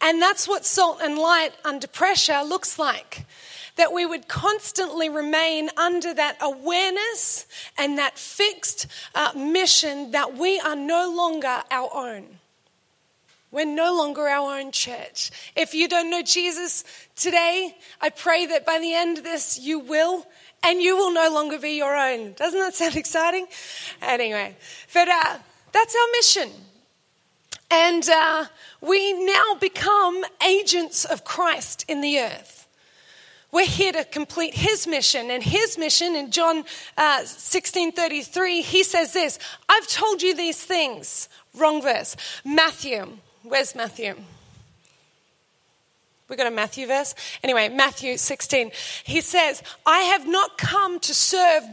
And 0.00 0.22
that's 0.22 0.46
what 0.46 0.64
salt 0.64 1.00
and 1.02 1.18
light 1.18 1.50
under 1.64 1.88
pressure 1.88 2.42
looks 2.42 2.78
like. 2.78 3.26
That 3.76 3.92
we 3.92 4.06
would 4.06 4.28
constantly 4.28 5.08
remain 5.08 5.70
under 5.76 6.14
that 6.14 6.36
awareness 6.40 7.46
and 7.78 7.98
that 7.98 8.18
fixed 8.18 8.86
uh, 9.14 9.32
mission 9.34 10.10
that 10.10 10.36
we 10.36 10.60
are 10.60 10.76
no 10.76 11.10
longer 11.10 11.62
our 11.70 11.90
own. 11.92 12.38
We're 13.52 13.66
no 13.66 13.94
longer 13.94 14.26
our 14.28 14.58
own 14.58 14.72
church. 14.72 15.30
If 15.54 15.74
you 15.74 15.86
don't 15.86 16.10
know 16.10 16.22
Jesus 16.22 16.84
today, 17.14 17.76
I 18.00 18.08
pray 18.08 18.46
that 18.46 18.64
by 18.64 18.78
the 18.78 18.94
end 18.94 19.18
of 19.18 19.24
this, 19.24 19.60
you 19.60 19.78
will, 19.78 20.26
and 20.62 20.80
you 20.80 20.96
will 20.96 21.12
no 21.12 21.30
longer 21.30 21.58
be 21.58 21.76
your 21.76 21.94
own. 21.94 22.32
Doesn't 22.32 22.58
that 22.58 22.74
sound 22.74 22.96
exciting? 22.96 23.46
Anyway, 24.00 24.56
but 24.94 25.06
uh, 25.06 25.36
that's 25.70 25.94
our 25.94 26.08
mission. 26.12 26.50
And 27.70 28.08
uh, 28.08 28.46
we 28.80 29.12
now 29.24 29.54
become 29.60 30.24
agents 30.46 31.04
of 31.04 31.24
Christ 31.24 31.84
in 31.88 32.00
the 32.00 32.20
earth. 32.20 32.66
We're 33.50 33.66
here 33.66 33.92
to 33.92 34.04
complete 34.04 34.54
his 34.54 34.86
mission. 34.86 35.30
And 35.30 35.42
his 35.42 35.76
mission 35.76 36.16
in 36.16 36.30
John 36.30 36.64
uh, 36.96 37.24
16 37.24 37.92
33, 37.92 38.62
he 38.62 38.82
says 38.82 39.12
this 39.12 39.38
I've 39.68 39.86
told 39.88 40.22
you 40.22 40.34
these 40.34 40.62
things. 40.62 41.28
Wrong 41.54 41.82
verse. 41.82 42.16
Matthew 42.46 43.18
Where's 43.42 43.74
Matthew? 43.74 44.14
We 46.28 46.36
got 46.36 46.46
a 46.46 46.50
Matthew 46.50 46.86
verse? 46.86 47.14
Anyway, 47.42 47.68
Matthew 47.68 48.16
16. 48.16 48.70
He 49.04 49.20
says, 49.20 49.62
I 49.84 49.98
have 50.00 50.26
not 50.26 50.56
come 50.56 51.00
to 51.00 51.14
serve, 51.14 51.64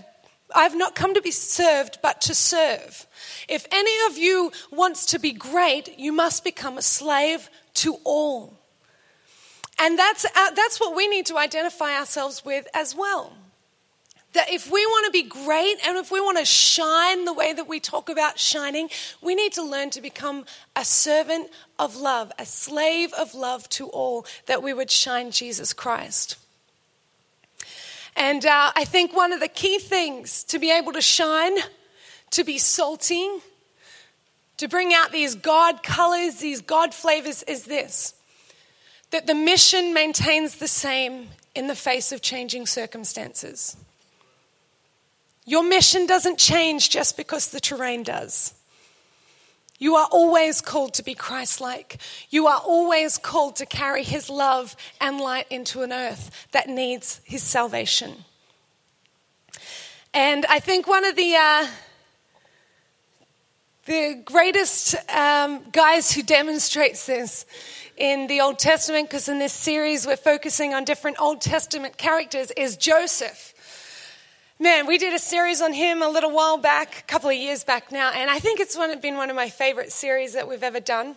I 0.54 0.64
have 0.64 0.76
not 0.76 0.96
come 0.96 1.14
to 1.14 1.22
be 1.22 1.32
served, 1.32 2.00
but 2.02 2.22
to 2.22 2.36
serve. 2.36 3.08
If 3.48 3.68
any 3.72 3.94
of 4.10 4.18
you 4.18 4.52
wants 4.72 5.06
to 5.08 5.20
be 5.20 5.32
great, 5.32 5.98
you 5.98 6.12
must 6.12 6.44
become 6.44 6.78
a 6.78 6.82
slave 6.82 7.50
to 7.76 7.98
all. 8.04 8.60
And 9.80 9.98
that's, 9.98 10.26
uh, 10.26 10.52
that's 10.52 10.80
what 10.80 10.96
we 10.96 11.08
need 11.08 11.28
to 11.28 11.38
identify 11.38 11.96
ourselves 11.98 12.44
with 12.44 12.68
as 12.74 12.94
well. 12.96 13.34
That 14.34 14.52
if 14.52 14.72
we 14.72 14.86
want 14.86 15.06
to 15.08 15.12
be 15.12 15.24
great 15.24 15.78
and 15.86 15.98
if 15.98 16.12
we 16.12 16.22
want 16.22 16.38
to 16.38 16.46
shine 16.46 17.26
the 17.26 17.34
way 17.34 17.52
that 17.52 17.68
we 17.68 17.80
talk 17.80 18.10
about 18.10 18.38
shining, 18.38 18.90
we 19.22 19.34
need 19.34 19.54
to 19.54 19.64
learn 19.64 19.90
to 19.92 20.02
become 20.02 20.46
a 20.76 20.86
servant 20.86 21.50
of 21.80 21.96
love, 21.96 22.32
a 22.38 22.46
slave 22.46 23.12
of 23.14 23.34
love 23.34 23.68
to 23.70 23.88
all, 23.88 24.26
that 24.46 24.62
we 24.62 24.72
would 24.72 24.92
shine 24.92 25.32
Jesus 25.32 25.74
Christ. 25.74 26.38
And 28.16 28.46
uh, 28.46 28.72
I 28.76 28.86
think 28.86 29.16
one 29.16 29.34
of 29.34 29.40
the 29.40 29.48
key 29.48 29.80
things 29.80 30.44
to 30.46 30.60
be 30.60 30.72
able 30.72 30.92
to 30.94 31.02
shine, 31.02 31.58
to 32.32 32.44
be 32.44 32.58
salty, 32.58 33.28
to 34.58 34.68
bring 34.68 34.94
out 34.94 35.12
these 35.12 35.36
God 35.36 35.84
colors, 35.84 36.36
these 36.36 36.62
God 36.62 36.94
flavors, 36.94 37.44
is 37.44 37.64
this 37.64 38.14
that 39.12 39.26
the 39.26 39.34
mission 39.34 39.92
maintains 39.94 40.58
the 40.58 40.68
same 40.68 41.30
in 41.56 41.66
the 41.66 41.76
face 41.76 42.12
of 42.12 42.22
changing 42.22 42.68
circumstances. 42.68 43.76
Your 45.50 45.64
mission 45.64 46.06
doesn't 46.06 46.38
change 46.38 46.92
just 46.92 47.18
because 47.18 47.48
the 47.48 47.60
terrain 47.60 48.04
does. 48.04 48.54
You 49.80 49.96
are 49.96 50.08
always 50.12 50.62
called 50.62 50.94
to 50.94 51.04
be 51.04 51.16
Christ 51.16 51.60
like. 51.60 51.98
You 52.30 52.46
are 52.46 52.60
always 52.60 53.18
called 53.18 53.56
to 53.56 53.66
carry 53.66 54.04
His 54.04 54.30
love 54.30 54.76
and 55.02 55.20
light 55.20 55.48
into 55.50 55.82
an 55.82 55.92
earth 55.92 56.30
that 56.52 56.70
needs 56.70 57.20
His 57.24 57.42
salvation. 57.42 58.26
And 60.14 60.46
I 60.46 60.60
think 60.60 60.88
one 60.88 61.04
of 61.04 61.16
the, 61.16 61.36
uh, 61.36 61.68
the 63.88 64.22
greatest 64.24 64.94
um, 65.10 65.64
guys 65.72 66.12
who 66.12 66.22
demonstrates 66.22 67.08
this 67.08 67.48
in 67.98 68.28
the 68.28 68.42
Old 68.42 68.60
Testament, 68.60 69.10
because 69.10 69.28
in 69.28 69.40
this 69.40 69.54
series 69.54 70.06
we're 70.06 70.16
focusing 70.16 70.76
on 70.76 70.86
different 70.86 71.20
Old 71.20 71.42
Testament 71.42 71.98
characters, 71.98 72.52
is 72.52 72.78
Joseph. 72.78 73.56
Man, 74.62 74.88
we 74.88 74.98
did 74.98 75.14
a 75.14 75.20
series 75.20 75.62
on 75.62 75.72
him 75.72 76.02
a 76.02 76.10
little 76.10 76.32
while 76.32 76.58
back, 76.58 77.00
a 77.00 77.04
couple 77.04 77.30
of 77.30 77.36
years 77.38 77.64
back 77.64 77.94
now, 77.94 78.12
and 78.12 78.30
I 78.30 78.40
think 78.40 78.60
it's 78.60 78.76
one, 78.76 79.00
been 79.00 79.16
one 79.16 79.30
of 79.30 79.36
my 79.38 79.50
favorite 79.50 79.90
series 79.90 80.34
that 80.34 80.50
we've 80.50 80.64
ever 80.64 80.82
done. 80.82 81.16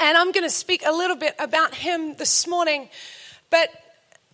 And 0.00 0.18
I'm 0.18 0.32
going 0.32 0.42
to 0.42 0.50
speak 0.50 0.82
a 0.84 0.90
little 0.90 1.14
bit 1.14 1.36
about 1.38 1.76
him 1.76 2.16
this 2.16 2.48
morning, 2.48 2.88
but 3.50 3.68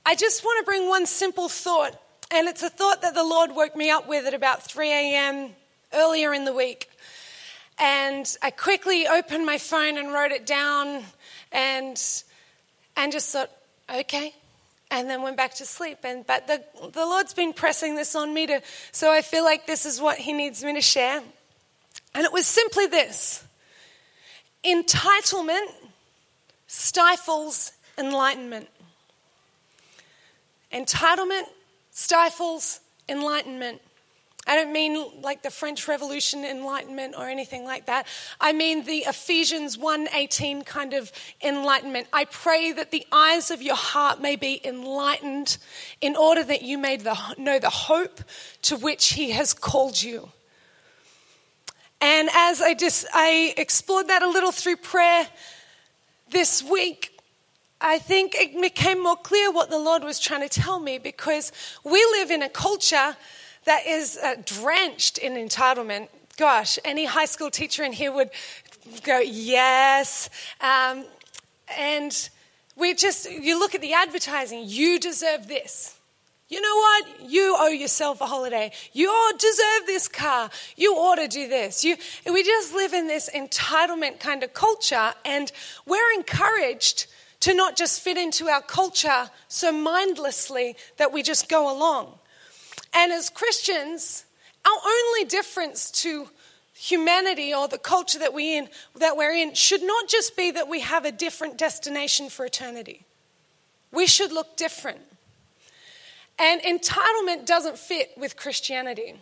I 0.07 0.15
just 0.15 0.43
want 0.45 0.65
to 0.65 0.65
bring 0.65 0.89
one 0.89 1.05
simple 1.05 1.51
thought, 1.51 1.95
and 2.31 2.49
it's 2.49 2.63
a 2.63 2.71
thought 2.71 3.03
that 3.03 3.13
the 3.13 3.23
Lord 3.23 3.55
woke 3.55 3.77
me 3.77 3.91
up 3.91 4.09
with 4.09 4.25
at 4.25 4.33
about 4.33 4.63
3 4.63 4.91
a.m. 4.91 5.51
earlier 5.93 6.33
in 6.33 6.47
the 6.47 6.55
week. 6.55 6.89
And 7.79 8.35
I 8.41 8.51
quickly 8.51 9.07
opened 9.07 9.45
my 9.45 9.59
phone 9.59 9.99
and 9.99 10.11
wrote 10.11 10.33
it 10.33 10.47
down 10.47 11.03
and, 11.53 12.03
and 12.97 13.13
just 13.13 13.31
thought, 13.31 13.51
okay, 13.95 14.33
and 14.90 15.09
then 15.09 15.23
went 15.23 15.37
back 15.37 15.54
to 15.54 15.66
sleep. 15.66 15.99
And 16.04 16.26
but 16.26 16.47
the, 16.47 16.62
the 16.92 17.04
Lord's 17.04 17.35
been 17.35 17.52
pressing 17.52 17.95
this 17.95 18.14
on 18.14 18.33
me 18.33 18.47
to 18.47 18.62
so 18.92 19.11
I 19.11 19.23
feel 19.23 19.45
like 19.45 19.66
this 19.66 19.87
is 19.87 20.00
what 20.00 20.18
He 20.18 20.33
needs 20.33 20.64
me 20.64 20.75
to 20.75 20.80
share. 20.80 21.23
And 22.14 22.25
it 22.25 22.33
was 22.33 22.47
simply 22.47 22.87
this 22.87 23.45
entitlement 24.64 25.68
stifles 26.66 27.73
enlightenment. 27.97 28.68
Entitlement 30.73 31.45
stifles 31.90 32.80
enlightenment. 33.09 33.80
I 34.49 34.57
don't 34.57 34.73
mean 34.73 35.21
like 35.21 35.43
the 35.43 35.50
French 35.50 35.87
Revolution 35.87 36.43
enlightenment 36.43 37.14
or 37.19 37.28
anything 37.28 37.64
like 37.64 37.85
that. 37.85 38.07
I 38.40 38.55
mean 38.55 38.85
the 38.85 39.05
Ephesians 39.07 39.76
1:18 39.76 40.64
kind 40.64 40.95
of 40.95 41.12
enlightenment. 41.45 42.09
I 42.14 42.25
pray 42.25 42.73
that 42.73 42.90
the 42.90 43.07
eyes 43.12 43.50
of 43.50 43.61
your 43.61 43.76
heart 43.76 44.23
may 44.23 44.37
be 44.37 44.59
enlightened 44.64 45.59
in 46.00 46.17
order 46.17 46.43
that 46.43 46.62
you 46.62 46.78
may 46.78 46.97
know 47.37 47.59
the 47.59 47.71
hope 47.71 48.23
to 48.62 48.76
which 48.76 49.11
he 49.11 49.33
has 49.33 49.52
called 49.52 50.00
you. 50.00 50.33
And 52.00 52.31
as 52.33 52.62
I 52.62 52.73
just 52.73 53.05
I 53.12 53.52
explored 53.59 54.09
that 54.09 54.23
a 54.23 54.28
little 54.28 54.52
through 54.52 54.76
prayer 54.76 55.28
this 56.31 56.62
week, 56.62 57.19
I 57.83 57.99
think 57.99 58.35
it 58.35 58.59
became 58.59 59.02
more 59.02 59.17
clear 59.17 59.52
what 59.52 59.69
the 59.69 59.78
Lord 59.78 60.05
was 60.05 60.19
trying 60.19 60.49
to 60.49 60.49
tell 60.49 60.81
me 60.81 60.97
because 60.97 61.52
we 61.85 62.02
live 62.12 62.31
in 62.31 62.43
a 62.43 62.49
culture 62.49 63.14
that 63.69 63.87
is 63.87 64.17
uh, 64.17 64.35
drenched 64.47 65.19
in 65.19 65.35
entitlement. 65.35 66.09
Gosh, 66.39 66.79
any 66.87 67.05
high 67.05 67.27
school 67.27 67.51
teacher 67.51 67.85
in 67.85 67.93
here 67.93 68.11
would 68.11 68.31
go, 69.03 69.19
yes. 69.19 70.31
Um, 70.63 71.05
and 71.77 72.31
we 72.77 72.95
just, 72.95 73.31
you 73.31 73.59
look 73.59 73.75
at 73.75 73.83
the 73.83 73.93
advertising, 73.93 74.63
you 74.65 74.99
deserve 74.99 75.49
this. 75.49 75.99
You 76.49 76.63
know 76.63 76.77
what? 76.77 77.31
You 77.31 77.57
owe 77.59 77.69
yourself 77.69 78.23
a 78.23 78.27
holiday. 78.27 78.73
You 78.95 79.13
deserve 79.39 79.85
this 79.85 80.09
car. 80.09 80.49
You 80.75 80.95
ought 80.95 81.17
to 81.17 81.29
do 81.29 81.47
this. 81.47 81.85
You, 81.85 81.97
we 82.25 82.43
just 82.43 82.73
live 82.73 82.95
in 82.95 83.07
this 83.07 83.29
entitlement 83.35 84.19
kind 84.19 84.43
of 84.43 84.55
culture, 84.55 85.13
and 85.27 85.53
we're 85.85 86.15
encouraged 86.15 87.07
to 87.41 87.53
not 87.53 87.77
just 87.77 88.01
fit 88.01 88.17
into 88.17 88.49
our 88.49 88.63
culture 88.63 89.29
so 89.49 89.71
mindlessly 89.73 90.75
that 90.97 91.13
we 91.13 91.23
just 91.23 91.51
go 91.51 91.71
along. 91.71 92.19
And 92.95 93.12
as 93.12 93.30
Christians, 93.30 94.25
our 94.64 94.80
only 94.85 95.25
difference 95.25 95.90
to 96.02 96.28
humanity 96.75 97.52
or 97.52 97.68
the 97.68 97.78
culture 97.78 98.21
that, 98.21 98.33
we 98.33 98.57
in, 98.57 98.68
that 98.97 99.16
we're 99.16 99.35
in 99.35 99.54
should 99.54 99.83
not 99.83 100.09
just 100.09 100.37
be 100.37 100.50
that 100.52 100.68
we 100.68 100.80
have 100.80 101.04
a 101.04 101.12
different 101.12 101.59
destination 101.59 102.28
for 102.28 102.47
eternity. 102.47 103.04
We 103.90 104.07
should 104.07 104.33
look 104.33 104.57
different. 104.57 105.00
And 106.38 106.61
entitlement 106.61 107.47
doesn't 107.47 107.78
fit 107.78 108.12
with 108.16 108.37
Christianity. 108.37 109.16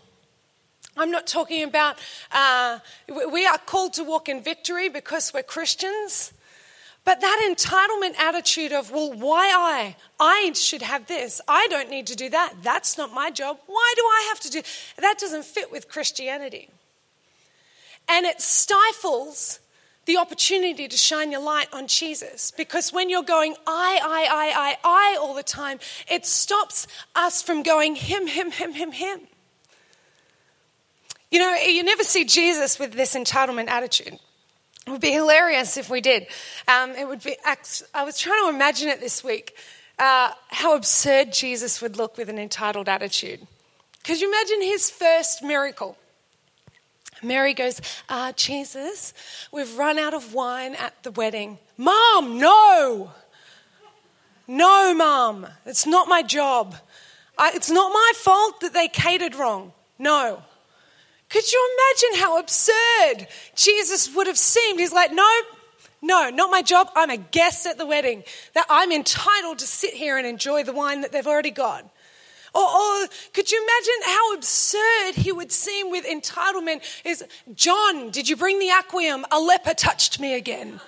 I'm 0.99 1.11
not 1.11 1.27
talking 1.27 1.63
about, 1.63 1.97
uh, 2.33 2.79
we 3.09 3.47
are 3.47 3.59
called 3.59 3.95
to 3.95 4.05
walk 4.05 4.29
in 4.29 4.43
victory 4.43 4.89
because 4.89 5.33
we're 5.33 5.43
Christians. 5.43 6.33
But 7.07 7.21
that 7.21 7.49
entitlement 7.49 8.19
attitude 8.19 8.73
of, 8.73 8.91
well, 8.91 9.13
why 9.13 9.53
I? 9.55 9.97
I 10.19 10.53
should 10.55 10.83
have 10.83 11.07
this. 11.07 11.41
I 11.47 11.69
don't 11.69 11.89
need 11.89 12.09
to 12.09 12.17
do 12.17 12.29
that. 12.31 12.55
That's 12.65 12.99
not 12.99 13.15
my 13.15 13.31
job. 13.31 13.61
Why 13.67 13.93
do 13.95 14.03
I 14.03 14.27
have 14.29 14.41
to 14.41 14.51
do 14.51 14.63
that? 14.99 15.17
Doesn't 15.17 15.45
fit 15.45 15.71
with 15.71 15.89
Christianity. 15.89 16.69
And 18.09 18.27
it 18.27 18.41
stifles 18.41 19.61
the 20.07 20.17
opportunity 20.17 20.89
to 20.89 20.97
shine 20.97 21.31
your 21.31 21.43
light 21.43 21.69
on 21.73 21.87
Jesus. 21.87 22.51
Because 22.51 22.93
when 22.93 23.09
you're 23.09 23.23
going 23.23 23.55
I, 23.69 24.01
I, 24.03 24.29
I, 24.33 24.69
I, 24.71 25.15
I 25.15 25.19
all 25.21 25.35
the 25.35 25.45
time, 25.45 25.79
it 26.11 26.27
stops 26.27 26.89
us 27.15 27.41
from 27.41 27.63
going 27.63 27.95
Him, 27.95 28.27
Him, 28.27 28.51
Him, 28.51 28.73
Him, 28.73 28.91
Him. 28.91 29.21
You 31.31 31.39
know, 31.39 31.55
you 31.55 31.85
never 31.85 32.03
see 32.03 32.25
Jesus 32.25 32.81
with 32.81 32.95
this 32.95 33.15
entitlement 33.15 33.69
attitude. 33.69 34.19
It 34.87 34.91
would 34.91 35.01
be 35.01 35.11
hilarious 35.11 35.77
if 35.77 35.91
we 35.91 36.01
did. 36.01 36.29
Um, 36.69 36.93
it 36.93 37.09
would 37.09 37.23
be. 37.23 37.37
I 37.95 38.05
was 38.05 38.19
trying 38.19 38.43
to 38.45 38.55
imagine 38.55 38.89
it 38.89 39.01
this 39.01 39.25
week. 39.25 39.57
Uh, 39.99 40.31
how 40.49 40.77
absurd 40.77 41.33
Jesus 41.33 41.83
would 41.83 41.97
look 41.97 42.17
with 42.17 42.29
an 42.29 42.39
entitled 42.39 42.89
attitude. 42.89 43.47
Could 44.05 44.21
you 44.21 44.29
imagine 44.29 44.63
his 44.63 44.91
first 44.91 45.43
miracle? 45.43 45.97
Mary 47.23 47.55
goes, 47.55 47.81
uh, 48.09 48.33
Jesus, 48.33 49.15
we've 49.51 49.77
run 49.77 49.99
out 49.99 50.15
of 50.15 50.35
wine 50.35 50.75
at 50.75 51.03
the 51.03 51.11
wedding. 51.11 51.59
Mom, 51.77 52.39
no. 52.39 53.11
No, 54.47 54.95
Mom, 54.95 55.47
it's 55.65 55.87
not 55.87 56.09
my 56.09 56.23
job. 56.23 56.77
I, 57.37 57.53
it's 57.55 57.71
not 57.71 57.89
my 57.93 58.13
fault 58.17 58.61
that 58.61 58.73
they 58.73 58.87
catered 58.89 59.35
wrong. 59.35 59.73
No. 59.99 60.43
Could 61.29 61.51
you 61.51 61.77
imagine 61.77 62.21
how 62.23 62.39
absurd 62.39 63.27
Jesus 63.55 64.15
would 64.15 64.27
have 64.27 64.39
seemed? 64.39 64.79
He's 64.79 64.93
like, 64.93 65.13
no, 65.13 65.29
No, 66.03 66.31
not 66.31 66.51
my 66.51 66.63
job. 66.63 66.91
I'm 66.95 67.11
a 67.11 67.17
guest 67.17 67.67
at 67.67 67.79
the 67.79 67.87
wedding. 67.87 68.23
That 68.55 68.67
I'm 68.71 68.93
entitled 68.93 69.59
to 69.59 69.67
sit 69.67 69.95
here 69.95 70.19
and 70.19 70.27
enjoy 70.27 70.63
the 70.63 70.73
wine 70.73 71.01
that 71.01 71.11
they've 71.11 71.27
already 71.27 71.51
got. 71.51 71.91
Or, 72.55 72.63
or, 72.63 73.07
could 73.35 73.51
you 73.51 73.63
imagine 73.63 74.15
how 74.15 74.35
absurd 74.35 75.15
he 75.17 75.31
would 75.33 75.53
seem 75.53 75.91
with 75.91 76.07
entitlement? 76.07 76.83
Is 77.05 77.23
John, 77.55 78.11
did 78.11 78.29
you 78.29 78.37
bring 78.37 78.59
the 78.59 78.71
aquarium? 78.71 79.27
A 79.31 79.39
leper 79.39 79.75
touched 79.75 80.21
me 80.21 80.35
again. 80.35 80.81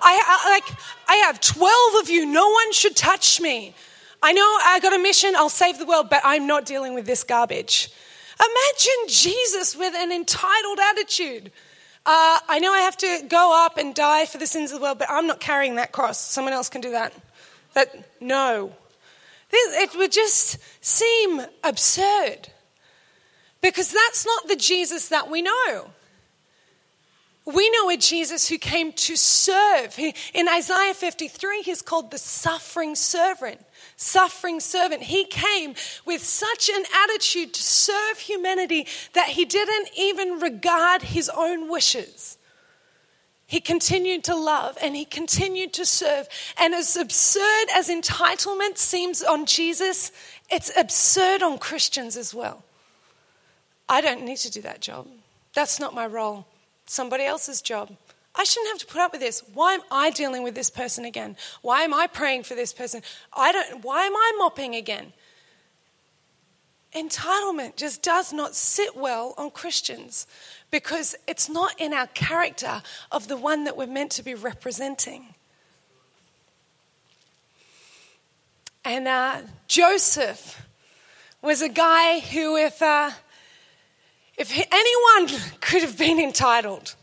I, 0.00 0.22
I, 0.24 0.50
like, 0.50 0.78
I 1.08 1.16
have 1.26 1.40
12 1.40 2.02
of 2.02 2.08
you. 2.08 2.24
No 2.24 2.48
one 2.48 2.72
should 2.72 2.96
touch 2.96 3.40
me. 3.40 3.74
I 4.22 4.32
know 4.32 4.42
I 4.64 4.78
got 4.80 4.94
a 4.94 4.98
mission. 4.98 5.34
I'll 5.36 5.48
save 5.48 5.78
the 5.78 5.84
world, 5.84 6.08
but 6.08 6.22
I'm 6.24 6.46
not 6.46 6.64
dealing 6.64 6.94
with 6.94 7.06
this 7.06 7.24
garbage. 7.24 7.90
Imagine 8.42 9.08
Jesus 9.08 9.76
with 9.76 9.94
an 9.94 10.10
entitled 10.10 10.78
attitude. 10.80 11.52
Uh, 12.04 12.40
I 12.48 12.58
know 12.58 12.72
I 12.72 12.80
have 12.80 12.96
to 12.98 13.24
go 13.28 13.64
up 13.64 13.78
and 13.78 13.94
die 13.94 14.26
for 14.26 14.38
the 14.38 14.46
sins 14.46 14.72
of 14.72 14.80
the 14.80 14.82
world, 14.82 14.98
but 14.98 15.08
I'm 15.08 15.28
not 15.28 15.38
carrying 15.38 15.76
that 15.76 15.92
cross. 15.92 16.18
Someone 16.18 16.52
else 16.52 16.68
can 16.68 16.80
do 16.80 16.90
that. 16.90 17.12
That, 17.74 17.94
no. 18.20 18.72
It 19.52 19.96
would 19.96 20.10
just 20.10 20.58
seem 20.80 21.42
absurd 21.62 22.48
because 23.60 23.92
that's 23.92 24.26
not 24.26 24.48
the 24.48 24.56
Jesus 24.56 25.08
that 25.08 25.30
we 25.30 25.42
know. 25.42 25.90
We 27.44 27.70
know 27.70 27.90
a 27.90 27.96
Jesus 27.96 28.48
who 28.48 28.58
came 28.58 28.92
to 28.92 29.16
serve. 29.16 29.98
In 30.32 30.48
Isaiah 30.48 30.94
53, 30.94 31.62
he's 31.62 31.82
called 31.82 32.10
the 32.10 32.18
suffering 32.18 32.94
servant 32.94 33.60
suffering 34.02 34.60
servant. 34.60 35.02
He 35.04 35.24
came 35.24 35.74
with 36.04 36.22
such 36.22 36.68
an 36.68 36.84
attitude 37.04 37.54
to 37.54 37.62
serve 37.62 38.18
humanity 38.18 38.86
that 39.14 39.28
he 39.28 39.44
didn't 39.44 39.90
even 39.96 40.40
regard 40.40 41.02
his 41.02 41.30
own 41.34 41.70
wishes. 41.70 42.36
He 43.46 43.60
continued 43.60 44.24
to 44.24 44.34
love 44.34 44.78
and 44.82 44.96
he 44.96 45.04
continued 45.04 45.72
to 45.74 45.84
serve. 45.84 46.26
And 46.58 46.74
as 46.74 46.96
absurd 46.96 47.66
as 47.74 47.88
entitlement 47.88 48.78
seems 48.78 49.22
on 49.22 49.46
Jesus, 49.46 50.10
it's 50.50 50.72
absurd 50.76 51.42
on 51.42 51.58
Christians 51.58 52.16
as 52.16 52.34
well. 52.34 52.64
I 53.88 54.00
don't 54.00 54.24
need 54.24 54.38
to 54.38 54.50
do 54.50 54.62
that 54.62 54.80
job. 54.80 55.06
That's 55.54 55.78
not 55.78 55.94
my 55.94 56.06
role. 56.06 56.46
Somebody 56.86 57.24
else's 57.24 57.62
job. 57.62 57.96
I 58.34 58.44
shouldn't 58.44 58.70
have 58.72 58.78
to 58.78 58.86
put 58.86 59.00
up 59.00 59.12
with 59.12 59.20
this. 59.20 59.42
Why 59.52 59.74
am 59.74 59.82
I 59.90 60.10
dealing 60.10 60.42
with 60.42 60.54
this 60.54 60.70
person 60.70 61.04
again? 61.04 61.36
Why 61.60 61.82
am 61.82 61.92
I 61.92 62.06
praying 62.06 62.44
for 62.44 62.54
this 62.54 62.72
person? 62.72 63.02
I 63.36 63.52
don't 63.52 63.84
why 63.84 64.04
am 64.04 64.16
I 64.16 64.32
mopping 64.38 64.74
again? 64.74 65.12
Entitlement 66.94 67.76
just 67.76 68.02
does 68.02 68.32
not 68.32 68.54
sit 68.54 68.96
well 68.96 69.34
on 69.38 69.50
Christians 69.50 70.26
because 70.70 71.14
it's 71.26 71.48
not 71.48 71.78
in 71.80 71.94
our 71.94 72.06
character 72.08 72.82
of 73.10 73.28
the 73.28 73.36
one 73.36 73.64
that 73.64 73.76
we're 73.76 73.86
meant 73.86 74.12
to 74.12 74.22
be 74.22 74.34
representing. 74.34 75.34
And 78.84 79.08
uh, 79.08 79.42
Joseph 79.68 80.66
was 81.40 81.62
a 81.62 81.68
guy 81.68 82.20
who, 82.20 82.56
if, 82.56 82.82
uh, 82.82 83.12
if 84.42 84.68
anyone 84.72 85.40
could 85.60 85.82
have 85.82 85.96
been 85.96 86.18
entitled, 86.18 86.94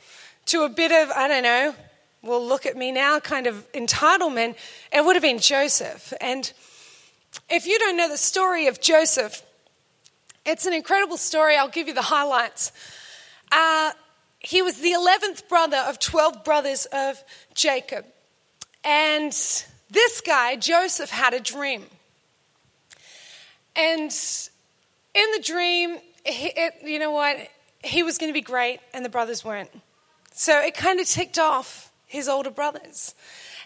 to 0.47 0.63
a 0.63 0.69
bit 0.69 0.91
of, 0.91 1.09
I 1.15 1.27
don't 1.27 1.43
know, 1.43 1.75
well, 2.23 2.45
look 2.45 2.65
at 2.65 2.75
me 2.75 2.91
now 2.91 3.19
kind 3.19 3.47
of 3.47 3.71
entitlement, 3.71 4.55
it 4.91 5.05
would 5.05 5.15
have 5.15 5.23
been 5.23 5.39
Joseph. 5.39 6.11
And 6.19 6.51
if 7.49 7.67
you 7.67 7.77
don't 7.79 7.95
know 7.95 8.09
the 8.09 8.17
story 8.17 8.67
of 8.67 8.81
Joseph, 8.81 9.43
it's 10.45 10.65
an 10.65 10.73
incredible 10.73 11.17
story. 11.17 11.55
I'll 11.55 11.69
give 11.69 11.87
you 11.87 11.93
the 11.93 12.01
highlights. 12.01 12.71
Uh, 13.51 13.91
he 14.39 14.61
was 14.61 14.79
the 14.79 14.91
11th 14.91 15.47
brother 15.47 15.77
of 15.87 15.99
12 15.99 16.43
brothers 16.43 16.87
of 16.91 17.23
Jacob. 17.53 18.05
And 18.83 19.31
this 19.31 20.21
guy, 20.25 20.55
Joseph, 20.55 21.11
had 21.11 21.33
a 21.33 21.39
dream. 21.39 21.85
And 23.75 24.11
in 25.13 25.31
the 25.35 25.43
dream, 25.43 25.99
it, 26.29 26.73
you 26.83 26.99
know 26.99 27.11
what? 27.11 27.37
He 27.83 28.03
was 28.03 28.17
going 28.17 28.29
to 28.29 28.33
be 28.33 28.41
great, 28.41 28.79
and 28.93 29.03
the 29.03 29.09
brothers 29.09 29.43
weren't. 29.43 29.71
So 30.33 30.59
it 30.59 30.75
kind 30.75 30.99
of 30.99 31.07
ticked 31.07 31.39
off 31.39 31.91
his 32.05 32.27
older 32.27 32.51
brothers. 32.51 33.15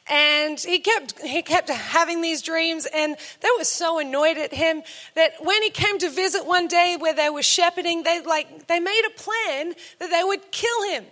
And 0.07 0.59
he 0.59 0.79
kept, 0.79 1.21
he 1.21 1.41
kept 1.41 1.69
having 1.69 2.21
these 2.21 2.41
dreams, 2.41 2.85
and 2.93 3.15
they 3.39 3.47
were 3.57 3.63
so 3.63 3.99
annoyed 3.99 4.37
at 4.37 4.53
him 4.53 4.83
that 5.15 5.33
when 5.39 5.63
he 5.63 5.69
came 5.69 5.97
to 5.99 6.09
visit 6.09 6.45
one 6.45 6.67
day 6.67 6.97
where 6.99 7.13
they 7.13 7.29
were 7.29 7.41
shepherding, 7.41 8.03
they, 8.03 8.21
like, 8.21 8.67
they 8.67 8.79
made 8.79 9.03
a 9.07 9.17
plan 9.17 9.73
that 9.99 10.09
they 10.09 10.23
would 10.23 10.51
kill 10.51 10.91
him. 10.91 11.05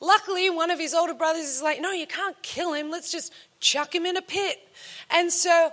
Luckily, 0.00 0.50
one 0.50 0.70
of 0.70 0.78
his 0.78 0.94
older 0.94 1.14
brothers 1.14 1.44
is 1.44 1.62
like, 1.62 1.80
No, 1.80 1.92
you 1.92 2.06
can't 2.06 2.40
kill 2.42 2.72
him. 2.72 2.90
Let's 2.90 3.12
just 3.12 3.32
chuck 3.60 3.94
him 3.94 4.06
in 4.06 4.16
a 4.16 4.22
pit. 4.22 4.58
And 5.10 5.30
so 5.30 5.70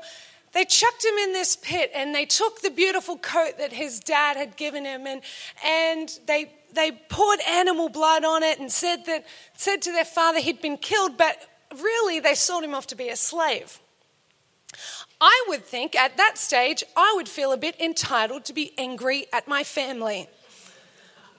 they 0.58 0.65
chucked 0.65 1.06
him 1.06 1.15
in 1.20 1.34
this 1.34 1.56
pit 1.56 1.91
and 1.93 2.15
they 2.15 2.26
took 2.26 2.62
the 2.62 2.72
beautiful 2.72 3.15
coat 3.15 3.60
that 3.60 3.72
his 3.72 4.00
dad 4.00 4.36
had 4.38 4.58
given 4.58 4.86
him 4.86 5.06
and, 5.06 5.22
and 5.63 6.20
they 6.26 6.52
they 6.74 6.91
poured 7.10 7.39
animal 7.48 7.89
blood 7.89 8.26
on 8.26 8.41
it 8.41 8.60
and 8.60 8.72
said 8.72 9.06
that 9.06 9.24
said 9.54 9.84
to 9.84 9.91
their 9.91 10.04
father 10.04 10.39
he'd 10.39 10.60
been 10.60 10.78
killed, 10.78 11.15
but 11.15 11.38
really 11.84 12.20
they 12.20 12.34
sold 12.34 12.63
him 12.63 12.74
off 12.74 12.88
to 12.88 12.96
be 12.96 13.10
a 13.10 13.15
slave. 13.15 13.80
I 15.22 15.46
would 15.48 15.63
think 15.63 15.96
at 15.96 16.17
that 16.17 16.39
stage 16.39 16.84
I 16.96 17.13
would 17.15 17.30
feel 17.30 17.52
a 17.52 17.58
bit 17.58 17.80
entitled 17.80 18.43
to 18.46 18.54
be 18.54 18.74
angry 18.80 19.28
at 19.32 19.48
my 19.48 19.63
family. 19.63 20.28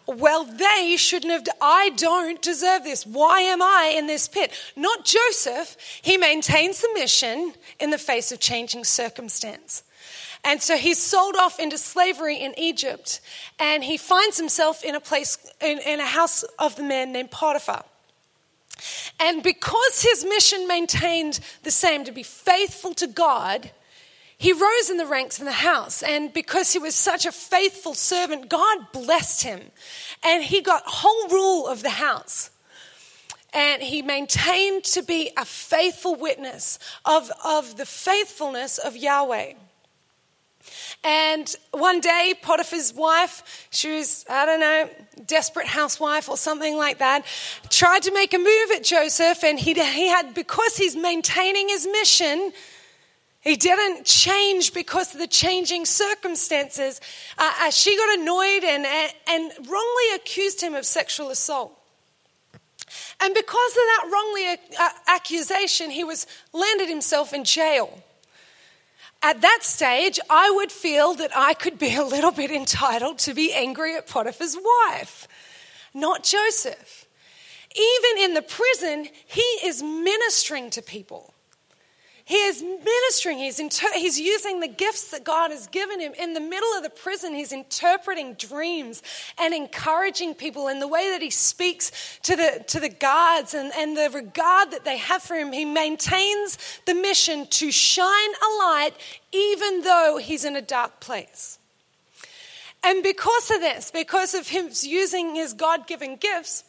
Well, 0.09 0.45
they 0.45 0.97
shouldn't 0.97 1.31
have. 1.31 1.47
I 1.61 1.91
don't 1.91 2.41
deserve 2.41 2.83
this. 2.83 3.05
Why 3.05 3.43
am 3.43 3.61
I 3.61 3.93
in 3.95 4.07
this 4.07 4.27
pit? 4.27 4.53
Not 4.75 5.05
Joseph. 5.05 5.77
He 6.01 6.17
maintains 6.17 6.81
the 6.81 6.89
mission 6.95 7.53
in 7.79 7.91
the 7.91 7.99
face 7.99 8.33
of 8.33 8.41
changing 8.41 8.85
circumstance. 8.85 9.83
And 10.45 10.63
so 10.63 10.79
he's 10.79 10.97
sold 11.03 11.37
off 11.37 11.61
into 11.61 11.77
slavery 11.77 12.37
in 12.37 12.59
Egypt, 12.59 13.21
and 13.59 13.85
he 13.85 13.99
finds 13.99 14.39
himself 14.39 14.83
in 14.83 14.95
a 14.95 15.01
place, 15.01 15.37
in, 15.61 15.79
in 15.81 16.01
a 16.01 16.07
house 16.07 16.43
of 16.59 16.77
the 16.77 16.85
man 16.85 17.13
named 17.13 17.31
Potiphar. 17.31 17.85
And 19.21 19.43
because 19.43 20.01
his 20.03 20.25
mission 20.25 20.67
maintained 20.67 21.41
the 21.65 21.71
same, 21.71 22.05
to 22.05 22.13
be 22.13 22.23
faithful 22.23 22.95
to 22.95 23.07
God, 23.07 23.73
he 24.39 24.53
rose 24.53 24.89
in 24.89 24.99
the 24.99 25.07
ranks 25.07 25.41
in 25.41 25.47
the 25.47 25.53
house. 25.53 26.03
And 26.03 26.33
because 26.33 26.73
he 26.73 26.79
was 26.79 26.95
such 26.95 27.27
a 27.27 27.33
faithful 27.33 27.93
servant, 27.93 28.49
God 28.49 28.93
blessed 28.93 29.43
him. 29.43 29.61
And 30.25 30.45
he 30.45 30.61
got 30.61 30.85
whole 30.87 31.29
rule 31.29 31.67
of 31.67 31.83
the 31.83 31.91
house. 31.91 32.51
And 33.53 33.83
he 33.83 34.01
maintained 34.01 34.85
to 34.85 35.03
be 35.03 35.33
a 35.37 35.45
faithful 35.45 36.15
witness 36.15 36.79
of, 37.05 37.33
of 37.45 37.77
the 37.77 37.87
faithfulness 37.87 38.79
of 38.79 38.97
Yahweh. 38.97 39.55
And 41.03 41.53
one 41.73 42.01
day, 42.01 42.35
Potiphar's 42.41 42.93
wife, 42.93 43.67
she 43.71 43.97
was, 43.97 44.25
I 44.29 44.47
don't 44.47 44.61
know, 44.61 44.91
desperate 45.27 45.67
housewife 45.67 46.29
or 46.29 46.37
something 46.37 46.77
like 46.77 46.99
that, 46.99 47.25
tried 47.71 48.03
to 48.03 48.13
make 48.13 48.35
a 48.35 48.39
move 48.39 48.71
at 48.75 48.85
Joseph, 48.85 49.43
and 49.45 49.59
he, 49.59 49.75
he 49.75 50.09
had, 50.09 50.35
because 50.35 50.77
he's 50.77 50.95
maintaining 50.95 51.69
his 51.69 51.87
mission, 51.87 52.53
he 53.49 53.57
didn't 53.57 54.05
change 54.05 54.75
because 54.75 55.15
of 55.15 55.21
the 55.21 55.27
changing 55.27 55.87
circumstances. 55.87 57.01
Uh, 57.39 57.51
uh, 57.63 57.71
she 57.71 57.97
got 57.97 58.19
annoyed 58.19 58.63
and, 58.63 58.85
and, 58.85 59.13
and 59.27 59.53
wrongly 59.69 60.15
accused 60.15 60.61
him 60.61 60.75
of 60.75 60.85
sexual 60.85 61.31
assault. 61.31 61.73
And 63.21 63.35
because 63.35 63.71
of 63.71 63.75
that 63.75 64.09
wrongly 64.13 64.75
uh, 64.79 64.89
accusation, 65.09 65.91
he 65.91 66.05
was 66.05 66.27
landed 66.53 66.89
himself 66.89 67.33
in 67.33 67.45
jail. 67.45 68.03
At 69.23 69.41
that 69.41 69.61
stage, 69.63 70.21
I 70.31 70.51
would 70.51 70.71
feel 70.71 71.15
that 71.15 71.31
I 71.35 71.55
could 71.55 71.79
be 71.79 71.95
a 71.95 72.05
little 72.05 72.31
bit 72.31 72.51
entitled 72.51 73.19
to 73.21 73.35
be 73.35 73.53
angry 73.53 73.97
at 73.97 74.07
Potiphar's 74.07 74.57
wife, 74.57 75.27
not 75.93 76.23
Joseph. 76.23 77.07
Even 77.75 78.25
in 78.25 78.35
the 78.35 78.43
prison, 78.43 79.09
he 79.27 79.41
is 79.65 79.83
ministering 79.83 80.71
to 80.71 80.83
people. 80.83 81.35
He 82.29 82.37
is 82.37 82.63
ministering, 82.63 83.39
he's, 83.39 83.59
inter- 83.59 83.95
he's 83.95 84.21
using 84.21 84.61
the 84.61 84.69
gifts 84.69 85.13
that 85.13 85.25
God 85.25 85.51
has 85.51 85.67
given 85.67 85.99
him. 85.99 86.13
In 86.13 86.35
the 86.35 86.41
middle 86.41 86.69
of 86.77 86.83
the 86.83 86.91
prison, 86.91 87.33
he's 87.33 87.53
interpreting 87.53 88.35
dreams 88.35 89.03
and 89.39 89.55
encouraging 89.55 90.35
people 90.35 90.69
And 90.69 90.83
the 90.83 90.89
way 90.89 91.09
that 91.13 91.23
he 91.23 91.31
speaks 91.31 91.91
to 92.25 92.37
the, 92.37 92.63
to 92.67 92.81
the 92.81 92.91
guards 92.91 93.55
and, 93.55 93.73
and 93.75 93.97
the 93.97 94.11
regard 94.13 94.73
that 94.73 94.85
they 94.85 94.99
have 94.99 95.23
for 95.23 95.37
him. 95.37 95.53
He 95.53 95.65
maintains 95.65 96.59
the 96.85 96.93
mission 96.93 97.47
to 97.47 97.73
shine 97.73 98.05
a 98.31 98.51
light 98.59 98.93
even 99.33 99.81
though 99.81 100.19
he's 100.21 100.45
in 100.45 100.55
a 100.55 100.61
dark 100.61 101.01
place. 101.01 101.59
And 102.85 103.03
because 103.03 103.51
of 103.51 103.61
this, 103.63 103.91
because 103.91 104.35
of 104.35 104.49
him 104.49 104.69
using 104.83 105.35
his 105.35 105.55
God 105.55 105.87
given 105.87 106.17
gifts, 106.17 106.65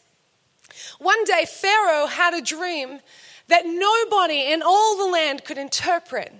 one 1.00 1.22
day 1.26 1.44
Pharaoh 1.46 2.06
had 2.06 2.34
a 2.34 2.42
dream 2.42 3.02
that 3.50 3.66
nobody 3.66 4.52
in 4.52 4.62
all 4.62 4.98
the 4.98 5.12
land 5.12 5.44
could 5.44 5.58
interpret. 5.58 6.34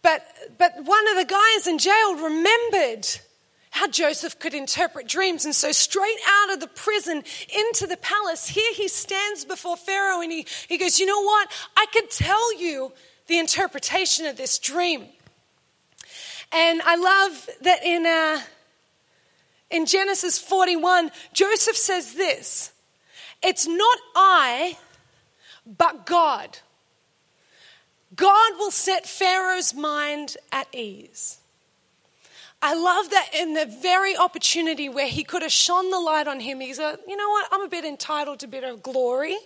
But, 0.00 0.24
but 0.58 0.72
one 0.84 1.08
of 1.08 1.16
the 1.16 1.24
guys 1.24 1.66
in 1.66 1.78
jail 1.78 2.16
remembered 2.16 3.06
how 3.70 3.88
Joseph 3.88 4.38
could 4.38 4.52
interpret 4.52 5.08
dreams. 5.08 5.44
And 5.44 5.54
so, 5.54 5.72
straight 5.72 6.18
out 6.28 6.52
of 6.52 6.60
the 6.60 6.66
prison 6.66 7.24
into 7.56 7.86
the 7.86 7.96
palace, 7.96 8.48
here 8.48 8.72
he 8.74 8.88
stands 8.88 9.44
before 9.44 9.76
Pharaoh 9.76 10.20
and 10.20 10.30
he, 10.30 10.46
he 10.68 10.78
goes, 10.78 10.98
You 10.98 11.06
know 11.06 11.22
what? 11.22 11.50
I 11.76 11.86
could 11.92 12.10
tell 12.10 12.58
you 12.58 12.92
the 13.28 13.38
interpretation 13.38 14.26
of 14.26 14.36
this 14.36 14.58
dream. 14.58 15.06
And 16.52 16.82
I 16.82 16.96
love 16.96 17.48
that 17.62 17.82
in, 17.82 18.04
uh, 18.04 18.40
in 19.70 19.86
Genesis 19.86 20.38
41, 20.38 21.10
Joseph 21.32 21.76
says 21.76 22.14
this 22.14 22.72
It's 23.42 23.66
not 23.66 23.98
I, 24.14 24.76
but 25.66 26.06
God. 26.06 26.58
God 28.14 28.52
will 28.58 28.70
set 28.70 29.06
Pharaoh's 29.06 29.74
mind 29.74 30.36
at 30.50 30.66
ease. 30.74 31.38
I 32.60 32.74
love 32.74 33.10
that 33.10 33.30
in 33.34 33.54
the 33.54 33.66
very 33.66 34.16
opportunity 34.16 34.88
where 34.88 35.08
he 35.08 35.24
could 35.24 35.42
have 35.42 35.50
shone 35.50 35.90
the 35.90 35.98
light 35.98 36.28
on 36.28 36.38
him, 36.38 36.60
he's 36.60 36.78
like, 36.78 37.00
you 37.08 37.16
know 37.16 37.28
what, 37.28 37.48
I'm 37.50 37.62
a 37.62 37.68
bit 37.68 37.84
entitled 37.84 38.38
to 38.40 38.46
a 38.46 38.48
bit 38.48 38.62
of 38.62 38.82
glory. 38.82 39.36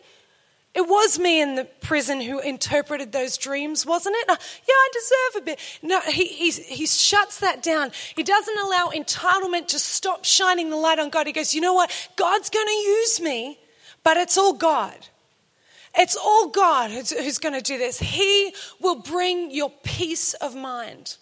It 0.74 0.86
was 0.86 1.18
me 1.18 1.40
in 1.40 1.54
the 1.54 1.64
prison 1.64 2.20
who 2.20 2.38
interpreted 2.38 3.12
those 3.12 3.38
dreams, 3.38 3.86
wasn't 3.86 4.16
it? 4.18 4.28
Uh, 4.28 4.36
yeah, 4.68 4.74
I 4.74 4.90
deserve 4.92 5.42
a 5.42 5.44
bit. 5.46 5.78
No, 5.82 6.00
he, 6.02 6.26
he, 6.26 6.50
he 6.50 6.84
shuts 6.84 7.40
that 7.40 7.62
down. 7.62 7.92
He 8.14 8.22
doesn't 8.22 8.58
allow 8.58 8.90
entitlement 8.94 9.68
to 9.68 9.78
stop 9.78 10.26
shining 10.26 10.68
the 10.68 10.76
light 10.76 10.98
on 10.98 11.08
God. 11.08 11.26
He 11.26 11.32
goes, 11.32 11.54
you 11.54 11.62
know 11.62 11.72
what? 11.72 11.90
God's 12.16 12.50
going 12.50 12.66
to 12.66 12.72
use 12.72 13.22
me, 13.22 13.58
but 14.04 14.18
it's 14.18 14.36
all 14.36 14.52
God. 14.52 15.08
It's 15.96 16.16
all 16.16 16.48
God 16.48 16.90
who's, 16.90 17.10
who's 17.10 17.38
going 17.38 17.54
to 17.54 17.62
do 17.62 17.78
this. 17.78 17.98
He 17.98 18.52
will 18.80 18.96
bring 19.02 19.50
your 19.50 19.70
peace 19.82 20.34
of 20.34 20.54
mind. 20.54 21.16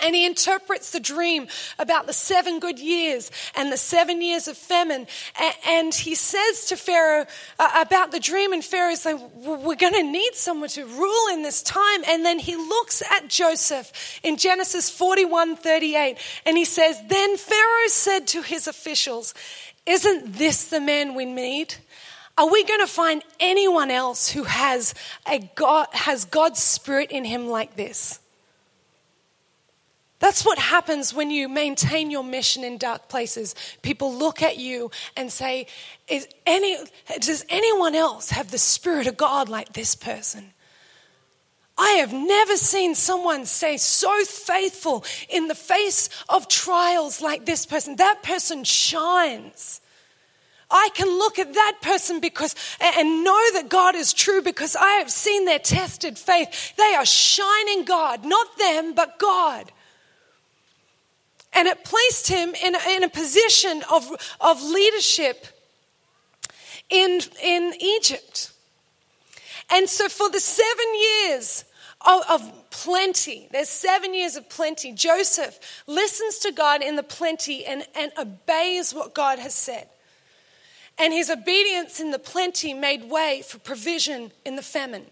And 0.00 0.14
he 0.14 0.24
interprets 0.24 0.92
the 0.92 1.00
dream 1.00 1.48
about 1.78 2.06
the 2.06 2.12
seven 2.12 2.60
good 2.60 2.78
years 2.78 3.30
and 3.56 3.72
the 3.72 3.76
seven 3.76 4.22
years 4.22 4.46
of 4.46 4.56
famine. 4.56 5.06
And 5.66 5.92
he 5.92 6.14
says 6.14 6.66
to 6.66 6.76
Pharaoh 6.76 7.26
uh, 7.58 7.84
about 7.84 8.12
the 8.12 8.20
dream, 8.20 8.52
and 8.52 8.64
Pharaoh's 8.64 9.04
like, 9.04 9.18
We're 9.34 9.74
going 9.74 9.94
to 9.94 10.04
need 10.04 10.34
someone 10.34 10.68
to 10.70 10.84
rule 10.84 11.34
in 11.34 11.42
this 11.42 11.62
time. 11.62 12.04
And 12.06 12.24
then 12.24 12.38
he 12.38 12.54
looks 12.54 13.02
at 13.10 13.28
Joseph 13.28 14.20
in 14.22 14.36
Genesis 14.36 14.88
41 14.88 15.56
38, 15.56 16.16
and 16.46 16.56
he 16.56 16.64
says, 16.64 17.00
Then 17.08 17.36
Pharaoh 17.36 17.88
said 17.88 18.26
to 18.28 18.42
his 18.42 18.68
officials, 18.68 19.34
Isn't 19.84 20.34
this 20.34 20.66
the 20.66 20.80
man 20.80 21.16
we 21.16 21.24
need? 21.24 21.74
Are 22.38 22.48
we 22.48 22.62
going 22.62 22.80
to 22.80 22.86
find 22.86 23.24
anyone 23.40 23.90
else 23.90 24.30
who 24.30 24.44
has, 24.44 24.94
a 25.26 25.40
God, 25.56 25.88
has 25.90 26.24
God's 26.24 26.62
spirit 26.62 27.10
in 27.10 27.24
him 27.24 27.48
like 27.48 27.74
this? 27.74 28.20
That's 30.20 30.44
what 30.44 30.58
happens 30.58 31.12
when 31.12 31.30
you 31.30 31.48
maintain 31.48 32.12
your 32.12 32.22
mission 32.22 32.62
in 32.62 32.78
dark 32.78 33.08
places. 33.08 33.56
People 33.82 34.14
look 34.14 34.40
at 34.40 34.56
you 34.56 34.92
and 35.16 35.32
say, 35.32 35.66
any, 36.46 36.76
Does 37.20 37.44
anyone 37.48 37.96
else 37.96 38.30
have 38.30 38.50
the 38.50 38.58
Spirit 38.58 39.08
of 39.08 39.16
God 39.16 39.48
like 39.48 39.72
this 39.72 39.96
person? 39.96 40.52
I 41.76 41.90
have 42.00 42.12
never 42.12 42.56
seen 42.56 42.94
someone 42.96 43.46
stay 43.46 43.76
so 43.76 44.24
faithful 44.24 45.04
in 45.28 45.46
the 45.46 45.54
face 45.54 46.08
of 46.28 46.48
trials 46.48 47.20
like 47.20 47.46
this 47.46 47.66
person. 47.66 47.96
That 47.96 48.22
person 48.22 48.64
shines. 48.64 49.80
I 50.70 50.90
can 50.94 51.08
look 51.08 51.38
at 51.38 51.54
that 51.54 51.78
person 51.80 52.20
because 52.20 52.54
and 52.80 53.24
know 53.24 53.52
that 53.54 53.68
God 53.68 53.94
is 53.94 54.12
true 54.12 54.42
because 54.42 54.76
I 54.76 54.92
have 54.92 55.10
seen 55.10 55.44
their 55.46 55.58
tested 55.58 56.18
faith. 56.18 56.76
They 56.76 56.94
are 56.94 57.06
shining 57.06 57.84
God, 57.84 58.24
not 58.24 58.46
them, 58.58 58.94
but 58.94 59.18
God. 59.18 59.72
And 61.54 61.66
it 61.66 61.84
placed 61.84 62.28
him 62.28 62.54
in 62.54 62.74
a, 62.74 62.78
in 62.90 63.02
a 63.02 63.08
position 63.08 63.82
of, 63.90 64.10
of 64.40 64.62
leadership 64.62 65.46
in, 66.90 67.20
in 67.42 67.72
Egypt. 67.80 68.52
And 69.70 69.88
so, 69.88 70.08
for 70.08 70.30
the 70.30 70.40
seven 70.40 70.86
years 70.94 71.64
of, 72.06 72.22
of, 72.28 72.52
plenty, 72.70 73.48
there's 73.50 73.68
seven 73.68 74.14
years 74.14 74.36
of 74.36 74.48
plenty, 74.48 74.92
Joseph 74.92 75.82
listens 75.86 76.38
to 76.38 76.52
God 76.52 76.80
in 76.82 76.94
the 76.96 77.02
plenty 77.02 77.64
and, 77.64 77.84
and 77.96 78.12
obeys 78.16 78.94
what 78.94 79.14
God 79.14 79.38
has 79.40 79.52
said. 79.52 79.88
And 80.98 81.12
his 81.12 81.30
obedience 81.30 82.00
in 82.00 82.10
the 82.10 82.18
plenty 82.18 82.74
made 82.74 83.08
way 83.08 83.42
for 83.46 83.58
provision 83.58 84.32
in 84.44 84.56
the 84.56 84.62
famine 84.62 85.06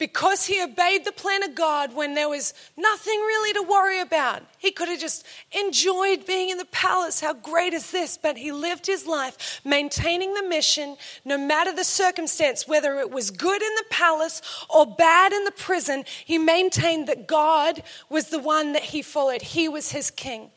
because 0.00 0.46
he 0.46 0.60
obeyed 0.62 1.04
the 1.04 1.12
plan 1.12 1.42
of 1.44 1.54
God 1.54 1.94
when 1.94 2.14
there 2.14 2.28
was 2.28 2.54
nothing 2.76 3.20
really 3.20 3.52
to 3.52 3.62
worry 3.62 4.00
about. 4.00 4.42
He 4.58 4.72
could 4.72 4.88
have 4.88 4.98
just 4.98 5.26
enjoyed 5.52 6.26
being 6.26 6.48
in 6.48 6.56
the 6.56 6.64
palace. 6.64 7.20
How 7.20 7.34
great 7.34 7.74
is 7.74 7.92
this? 7.92 8.16
But 8.16 8.38
he 8.38 8.50
lived 8.50 8.86
his 8.86 9.06
life 9.06 9.60
maintaining 9.62 10.32
the 10.32 10.42
mission 10.42 10.96
no 11.24 11.36
matter 11.36 11.70
the 11.70 11.84
circumstance, 11.84 12.66
whether 12.66 12.98
it 12.98 13.10
was 13.10 13.30
good 13.30 13.60
in 13.60 13.74
the 13.76 13.84
palace 13.90 14.40
or 14.70 14.86
bad 14.86 15.34
in 15.34 15.44
the 15.44 15.52
prison. 15.52 16.04
He 16.24 16.38
maintained 16.38 17.06
that 17.08 17.26
God 17.26 17.82
was 18.08 18.30
the 18.30 18.40
one 18.40 18.72
that 18.72 18.84
he 18.84 19.02
followed, 19.02 19.42
he 19.42 19.68
was 19.68 19.92
his 19.92 20.10
king. 20.10 20.50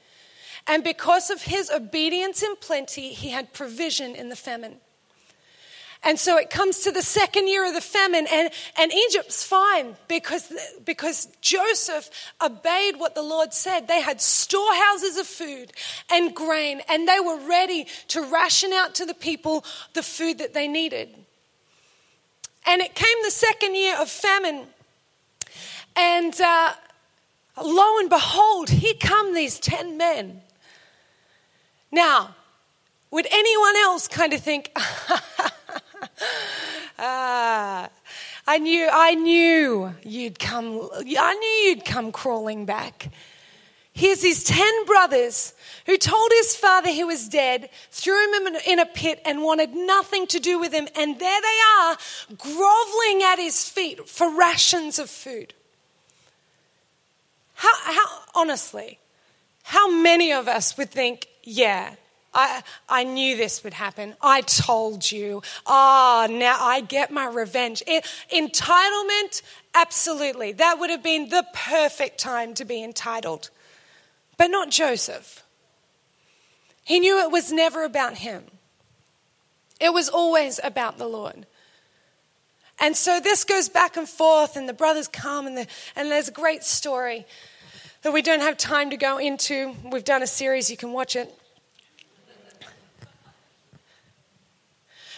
And 0.68 0.84
because 0.84 1.30
of 1.30 1.44
his 1.44 1.70
obedience 1.70 2.42
in 2.42 2.56
plenty, 2.56 3.10
he 3.10 3.30
had 3.30 3.54
provision 3.54 4.16
in 4.16 4.30
the 4.30 4.36
famine. 4.36 4.78
And 6.06 6.20
so 6.20 6.38
it 6.38 6.50
comes 6.50 6.80
to 6.80 6.92
the 6.92 7.02
second 7.02 7.48
year 7.48 7.66
of 7.66 7.74
the 7.74 7.82
famine, 7.82 8.28
and, 8.30 8.50
and 8.78 8.92
Egypt's 8.92 9.44
fine 9.44 9.96
because, 10.10 10.52
because 10.84 11.30
Joseph 11.40 12.10
obeyed 12.44 13.00
what 13.00 13.16
the 13.16 13.22
Lord 13.22 13.54
said. 13.54 13.88
They 13.88 14.02
had 14.02 14.20
storehouses 14.20 15.18
of 15.18 15.26
food 15.26 15.72
and 16.12 16.36
grain, 16.36 16.82
and 16.90 17.08
they 17.08 17.20
were 17.22 17.40
ready 17.48 17.88
to 18.10 18.22
ration 18.22 18.74
out 18.74 18.96
to 18.96 19.06
the 19.06 19.14
people 19.14 19.64
the 19.94 20.04
food 20.04 20.40
that 20.40 20.54
they 20.54 20.68
needed. 20.68 21.08
And 22.66 22.82
it 22.82 22.96
came 22.96 23.18
the 23.24 23.32
second 23.32 23.76
year 23.76 23.96
of 23.98 24.10
famine, 24.10 24.68
and 25.96 26.40
uh, 26.42 26.74
lo 27.64 28.00
and 28.00 28.10
behold, 28.10 28.70
here 28.70 28.96
come 29.00 29.34
these 29.34 29.58
10 29.60 29.98
men. 29.98 30.43
Now, 31.94 32.36
would 33.12 33.28
anyone 33.32 33.76
else 33.76 34.08
kind 34.08 34.34
of 34.34 34.42
think, 34.42 34.72
ah, 36.98 37.88
I 38.48 38.58
knew, 38.58 38.90
I 38.92 39.14
knew 39.14 39.94
you'd 40.02 40.40
come, 40.40 40.90
I 40.92 41.34
knew 41.36 41.70
you'd 41.70 41.86
come 41.86 42.12
crawling 42.12 42.66
back. 42.66 43.12
Here's 43.94 44.24
his 44.24 44.44
10 44.44 44.86
brothers 44.86 45.54
who 45.86 45.98
told 45.98 46.32
his 46.32 46.56
father 46.56 46.90
he 46.90 47.04
was 47.04 47.30
dead, 47.30 47.70
threw 47.92 48.34
him 48.34 48.56
in 48.66 48.80
a 48.80 48.88
pit, 48.88 49.22
and 49.24 49.44
wanted 49.44 49.76
nothing 49.76 50.26
to 50.28 50.40
do 50.40 50.58
with 50.60 50.74
him. 50.74 50.88
And 50.96 51.20
there 51.20 51.42
they 51.42 51.60
are, 51.78 51.96
groveling 52.36 53.22
at 53.22 53.36
his 53.38 53.70
feet 53.70 54.10
for 54.10 54.36
rations 54.36 54.98
of 54.98 55.12
food. 55.12 55.54
How, 57.54 57.76
how 57.84 58.06
honestly, 58.34 58.98
how 59.62 59.92
many 59.92 60.34
of 60.34 60.48
us 60.48 60.76
would 60.76 60.90
think, 60.90 61.28
yeah, 61.44 61.96
I, 62.34 62.64
I 62.90 63.04
knew 63.04 63.38
this 63.38 63.64
would 63.64 63.74
happen. 63.74 64.16
I 64.22 64.42
told 64.42 65.12
you. 65.12 65.42
Ah, 65.68 66.26
oh, 66.28 66.32
now 66.32 66.58
I 66.60 66.82
get 66.82 67.12
my 67.12 67.28
revenge. 67.28 67.84
It, 67.86 68.06
entitlement, 68.34 69.42
absolutely. 69.76 70.54
That 70.54 70.80
would 70.80 70.90
have 70.90 71.04
been 71.04 71.30
the 71.30 71.46
perfect 71.54 72.18
time 72.20 72.54
to 72.56 72.66
be 72.66 72.84
entitled. 72.84 73.50
But 74.38 74.48
not 74.50 74.72
Joseph. 74.72 75.44
He 76.84 77.00
knew 77.00 77.20
it 77.20 77.32
was 77.32 77.52
never 77.52 77.84
about 77.84 78.16
him, 78.16 78.44
it 79.80 79.94
was 79.94 80.10
always 80.10 80.60
about 80.64 80.98
the 80.98 81.08
Lord. 81.08 81.46
And 82.80 82.98
so 82.98 83.20
this 83.20 83.44
goes 83.44 83.70
back 83.70 83.98
and 83.98 84.10
forth, 84.10 84.58
and 84.58 84.68
the 84.68 84.74
brothers 84.74 85.08
come, 85.08 85.46
and, 85.46 85.56
the, 85.56 85.68
and 85.96 86.10
there's 86.10 86.28
a 86.28 86.32
great 86.34 86.64
story 86.64 87.26
that 88.04 88.12
we 88.12 88.22
don't 88.22 88.42
have 88.42 88.58
time 88.58 88.90
to 88.90 88.98
go 88.98 89.18
into. 89.18 89.76
We've 89.90 90.04
done 90.04 90.22
a 90.22 90.28
series, 90.28 90.70
you 90.70 90.78
can 90.78 90.92
watch 90.92 91.16
it. 91.16 91.34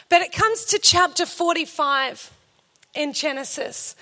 But 0.07 0.21
it 0.21 0.31
comes 0.31 0.65
to 0.65 0.79
chapter 0.79 1.25
45 1.25 2.31
in 2.93 3.11
Genesis, 3.11 3.95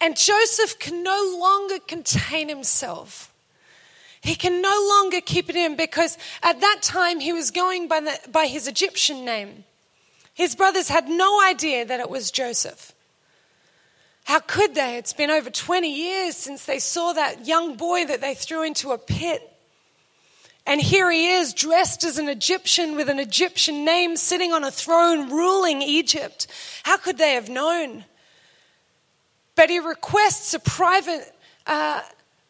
and 0.00 0.16
Joseph 0.16 0.78
can 0.78 1.02
no 1.02 1.38
longer 1.40 1.78
contain 1.78 2.48
himself. 2.48 3.32
He 4.20 4.34
can 4.34 4.60
no 4.60 4.86
longer 4.88 5.20
keep 5.20 5.48
it 5.48 5.54
in 5.54 5.76
because 5.76 6.18
at 6.42 6.60
that 6.60 6.80
time 6.82 7.20
he 7.20 7.32
was 7.32 7.52
going 7.52 7.86
by, 7.86 8.00
the, 8.00 8.18
by 8.30 8.46
his 8.46 8.66
Egyptian 8.66 9.24
name. 9.24 9.64
His 10.34 10.56
brothers 10.56 10.88
had 10.88 11.08
no 11.08 11.40
idea 11.42 11.84
that 11.84 12.00
it 12.00 12.10
was 12.10 12.32
Joseph. 12.32 12.92
How 14.26 14.40
could 14.40 14.74
they? 14.74 14.96
It's 14.96 15.12
been 15.12 15.30
over 15.30 15.50
20 15.50 15.88
years 15.88 16.36
since 16.36 16.64
they 16.64 16.80
saw 16.80 17.12
that 17.12 17.46
young 17.46 17.76
boy 17.76 18.06
that 18.06 18.20
they 18.20 18.34
threw 18.34 18.64
into 18.64 18.90
a 18.90 18.98
pit. 18.98 19.40
And 20.66 20.80
here 20.80 21.08
he 21.12 21.30
is, 21.30 21.54
dressed 21.54 22.02
as 22.02 22.18
an 22.18 22.28
Egyptian 22.28 22.96
with 22.96 23.08
an 23.08 23.20
Egyptian 23.20 23.84
name, 23.84 24.16
sitting 24.16 24.52
on 24.52 24.64
a 24.64 24.70
throne, 24.72 25.30
ruling 25.30 25.80
Egypt. 25.80 26.48
How 26.82 26.96
could 26.96 27.18
they 27.18 27.34
have 27.34 27.48
known? 27.48 28.04
But 29.54 29.70
he 29.70 29.78
requests 29.78 30.52
a 30.54 30.58
private, 30.58 31.32
uh, 31.68 32.02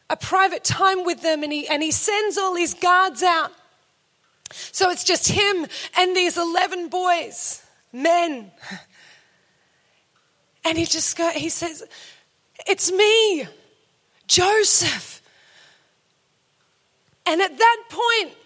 a 0.09 0.17
private 0.17 0.65
time 0.65 1.05
with 1.05 1.21
them 1.21 1.43
and 1.43 1.53
he, 1.53 1.69
and 1.69 1.83
he 1.83 1.91
sends 1.91 2.39
all 2.39 2.57
his 2.57 2.73
guards 2.73 3.23
out. 3.23 3.53
So 4.51 4.89
it's 4.89 5.05
just 5.05 5.29
him 5.29 5.67
and 5.99 6.17
these 6.17 6.39
11 6.39 6.89
boys, 6.89 7.62
men. 7.93 8.51
And 10.66 10.76
he 10.76 10.85
just 10.85 11.16
go, 11.16 11.31
he 11.31 11.48
says, 11.48 11.85
It's 12.66 12.90
me, 12.90 13.46
Joseph. 14.26 15.22
And 17.24 17.40
at 17.40 17.57
that 17.57 17.83
point, 17.88 18.37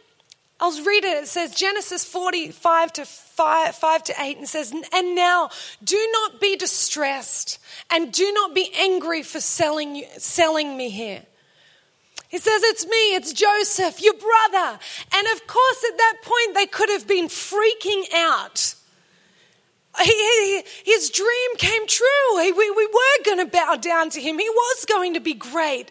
I'll 0.60 0.84
read 0.84 1.04
it. 1.04 1.22
It 1.22 1.28
says 1.28 1.54
Genesis 1.54 2.04
45 2.04 2.92
to 2.94 3.06
5, 3.06 3.74
5 3.74 4.04
to 4.04 4.14
8 4.18 4.36
and 4.36 4.46
says, 4.46 4.70
And 4.92 5.14
now 5.14 5.48
do 5.82 5.96
not 6.12 6.42
be 6.42 6.56
distressed 6.56 7.58
and 7.90 8.12
do 8.12 8.30
not 8.34 8.54
be 8.54 8.70
angry 8.76 9.22
for 9.22 9.40
selling, 9.40 10.04
selling 10.18 10.76
me 10.76 10.90
here. 10.90 11.22
He 12.28 12.36
says, 12.36 12.62
It's 12.64 12.84
me, 12.84 13.14
it's 13.14 13.32
Joseph, 13.32 14.02
your 14.02 14.12
brother. 14.12 14.78
And 15.14 15.26
of 15.28 15.46
course, 15.46 15.84
at 15.90 15.96
that 15.96 16.16
point, 16.22 16.54
they 16.54 16.66
could 16.66 16.90
have 16.90 17.08
been 17.08 17.28
freaking 17.28 18.04
out. 18.14 18.74
He, 19.98 20.12
he, 20.12 20.62
his 20.84 21.10
dream 21.10 21.56
came 21.58 21.86
true. 21.86 22.38
He, 22.38 22.52
we, 22.52 22.70
we 22.70 22.86
were 22.86 23.24
going 23.24 23.38
to 23.38 23.46
bow 23.46 23.76
down 23.76 24.10
to 24.10 24.20
him. 24.20 24.38
He 24.38 24.48
was 24.48 24.84
going 24.86 25.14
to 25.14 25.20
be 25.20 25.34
great. 25.34 25.90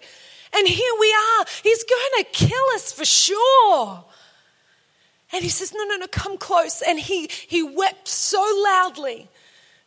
And 0.56 0.68
here 0.68 0.94
we 1.00 1.14
are. 1.14 1.46
He's 1.64 1.84
going 1.84 2.24
to 2.24 2.26
kill 2.32 2.66
us 2.76 2.92
for 2.92 3.06
sure. 3.06 4.06
And 5.32 5.44
he 5.44 5.50
says, 5.50 5.74
No, 5.74 5.84
no, 5.84 5.98
no, 5.98 6.08
come 6.08 6.38
close. 6.38 6.82
And 6.82 7.00
he, 7.00 7.30
he 7.48 7.62
wept 7.62 8.08
so 8.08 8.42
loudly 8.66 9.30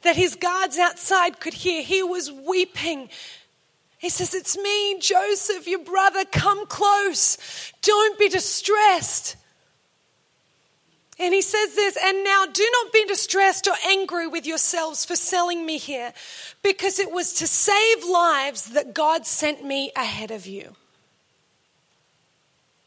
that 0.03 0.17
his 0.17 0.37
guards 0.37 0.79
outside 0.79 1.41
could 1.41 1.55
hear. 1.55 1.83
He 1.83 2.03
was 2.03 2.31
weeping. 2.31 3.09
He 3.99 4.09
says, 4.09 4.35
It's 4.35 4.57
me, 4.57 4.99
Joseph, 5.01 5.67
your 5.67 5.83
brother. 5.83 6.25
Come 6.31 6.67
close. 6.67 7.39
Don't 7.83 8.19
be 8.19 8.29
distressed. 8.29 9.37
And 11.19 11.35
he 11.35 11.43
says 11.43 11.75
this, 11.75 11.97
and 12.03 12.25
now 12.25 12.47
do 12.47 12.69
not 12.73 12.93
be 12.93 13.05
distressed 13.05 13.69
or 13.69 13.75
angry 13.87 14.27
with 14.27 14.47
yourselves 14.47 15.05
for 15.05 15.15
selling 15.15 15.65
me 15.65 15.79
here, 15.79 16.13
because 16.63 16.99
it 16.99 17.13
was 17.13 17.35
to 17.35 17.47
save 17.47 18.05
lives 18.05 18.71
that 18.71 18.95
God 18.95 19.27
sent 19.27 19.65
me 19.65 19.93
ahead 19.95 20.31
of 20.31 20.47
you. 20.47 20.75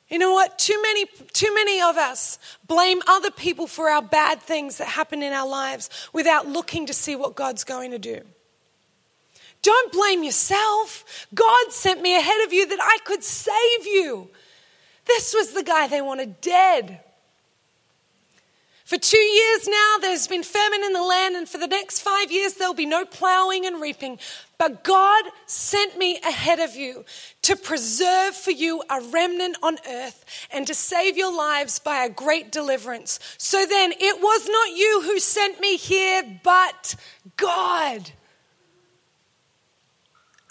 You 0.10 0.20
know 0.20 0.34
what? 0.34 0.60
Too 0.60 0.80
many, 0.82 1.06
too 1.34 1.54
many 1.54 1.82
of 1.82 1.98
us 1.98 2.38
blame 2.68 3.02
other 3.08 3.32
people 3.32 3.68
for 3.68 3.90
our 3.90 4.02
bad 4.02 4.42
things 4.42 4.78
that 4.80 4.88
happen 4.88 5.24
in 5.24 5.32
our 5.32 5.48
lives 5.48 5.90
without 6.12 6.48
looking 6.48 6.86
to 6.88 6.94
see 6.94 7.16
what 7.16 7.36
God's 7.36 7.64
going 7.64 7.92
to 7.92 8.00
do. 8.00 8.22
Don't 9.62 9.92
blame 9.92 10.24
yourself. 10.24 11.28
God 11.34 11.72
sent 11.72 12.02
me 12.02 12.16
ahead 12.16 12.46
of 12.46 12.54
you 12.54 12.68
that 12.68 12.80
I 12.82 12.98
could 13.04 13.24
save 13.24 13.86
you. 13.86 14.30
This 15.06 15.34
was 15.34 15.54
the 15.54 15.64
guy 15.64 15.88
they 15.88 16.02
wanted 16.02 16.42
dead. 16.42 17.00
For 18.86 19.00
two 19.00 19.18
years 19.18 19.68
now, 19.68 19.96
there's 20.00 20.28
been 20.28 20.44
famine 20.44 20.84
in 20.84 20.94
the 20.94 21.02
land, 21.02 21.36
and 21.36 21.50
for 21.50 21.58
the 21.58 21.66
next 21.66 22.02
five 22.02 22.32
years, 22.32 22.54
there'll 22.54 22.76
be 22.76 22.86
no 22.86 23.04
plowing 23.04 23.66
and 23.66 23.82
reaping. 23.82 24.20
But 24.60 24.84
God 24.84 25.26
sent 25.48 25.98
me 25.98 26.20
ahead 26.20 26.60
of 26.60 26.76
you 26.76 27.04
to 27.42 27.56
preserve 27.56 28.36
for 28.36 28.52
you 28.52 28.84
a 28.88 29.02
remnant 29.02 29.58
on 29.64 29.80
earth 29.90 30.24
and 30.52 30.68
to 30.68 30.76
save 30.76 31.18
your 31.18 31.36
lives 31.36 31.80
by 31.80 32.06
a 32.06 32.10
great 32.10 32.52
deliverance. 32.52 33.20
So 33.40 33.66
then, 33.66 33.92
it 33.92 34.22
was 34.22 34.48
not 34.48 34.78
you 34.78 35.02
who 35.04 35.20
sent 35.20 35.60
me 35.60 35.78
here, 35.78 36.40
but 36.44 36.96
God. 37.38 38.12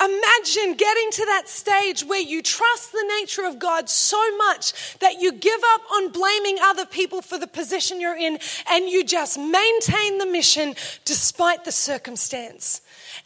Imagine 0.00 0.74
getting 0.74 1.10
to 1.12 1.24
that 1.26 1.44
stage 1.46 2.02
where 2.02 2.20
you 2.20 2.42
trust 2.42 2.90
the 2.90 3.04
nature 3.20 3.44
of 3.44 3.60
God 3.60 3.88
so 3.88 4.36
much 4.36 4.98
that 4.98 5.20
you 5.20 5.32
give 5.32 5.60
up 5.74 5.82
on 5.92 6.10
blaming 6.10 6.58
other 6.62 6.84
people 6.84 7.22
for 7.22 7.38
the 7.38 7.46
position 7.46 8.00
you're 8.00 8.16
in 8.16 8.38
and 8.70 8.88
you 8.88 9.04
just 9.04 9.38
maintain 9.38 10.18
the 10.18 10.26
mission 10.26 10.74
despite 11.04 11.64
the 11.64 11.72
circumstance. 11.72 12.80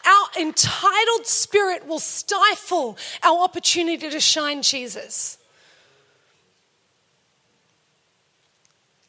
Our 0.05 0.43
entitled 0.43 1.27
spirit 1.27 1.87
will 1.87 1.99
stifle 1.99 2.99
our 3.23 3.43
opportunity 3.43 4.11
to 4.11 4.21
shine 4.21 4.61
Jesus. 4.61 5.38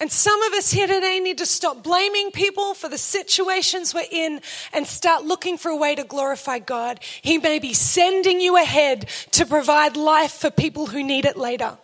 And 0.01 0.09
some 0.09 0.41
of 0.43 0.53
us 0.53 0.71
here 0.71 0.88
today 0.88 1.19
need 1.19 1.39
to 1.39 1.45
stop 1.45 1.83
blaming 1.83 2.31
people 2.31 2.73
for 2.73 2.88
the 2.88 2.97
situations 2.97 3.93
we're 3.93 4.05
in 4.09 4.39
and 4.71 4.88
start 4.88 5.25
looking 5.25 5.57
for 5.57 5.69
a 5.69 5.75
way 5.75 5.93
to 5.93 6.05
glorify 6.05 6.59
God. 6.59 7.01
He 7.21 7.38
may 7.38 7.59
be 7.59 7.73
sending 7.73 8.39
you 8.39 8.55
ahead 8.55 9.09
to 9.31 9.45
provide 9.45 9.97
life 9.97 10.31
for 10.31 10.49
people 10.49 10.85
who 10.85 11.03
need 11.03 11.25
it 11.25 11.35
later. 11.35 11.77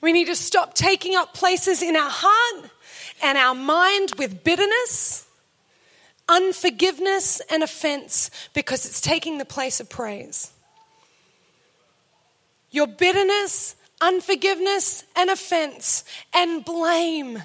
We 0.00 0.12
need 0.12 0.26
to 0.26 0.36
stop 0.36 0.74
taking 0.74 1.16
up 1.16 1.34
places 1.34 1.82
in 1.82 1.96
our 1.96 2.10
heart 2.10 2.70
and 3.22 3.36
our 3.36 3.56
mind 3.56 4.12
with 4.16 4.44
bitterness, 4.44 5.26
unforgiveness, 6.28 7.40
and 7.50 7.64
offense 7.64 8.30
because 8.54 8.86
it's 8.86 9.00
taking 9.00 9.38
the 9.38 9.44
place 9.44 9.80
of 9.80 9.90
praise. 9.90 10.52
Your 12.70 12.86
bitterness, 12.86 13.74
unforgiveness 14.00 15.04
and 15.14 15.30
offense 15.30 16.04
and 16.34 16.64
blame 16.64 17.42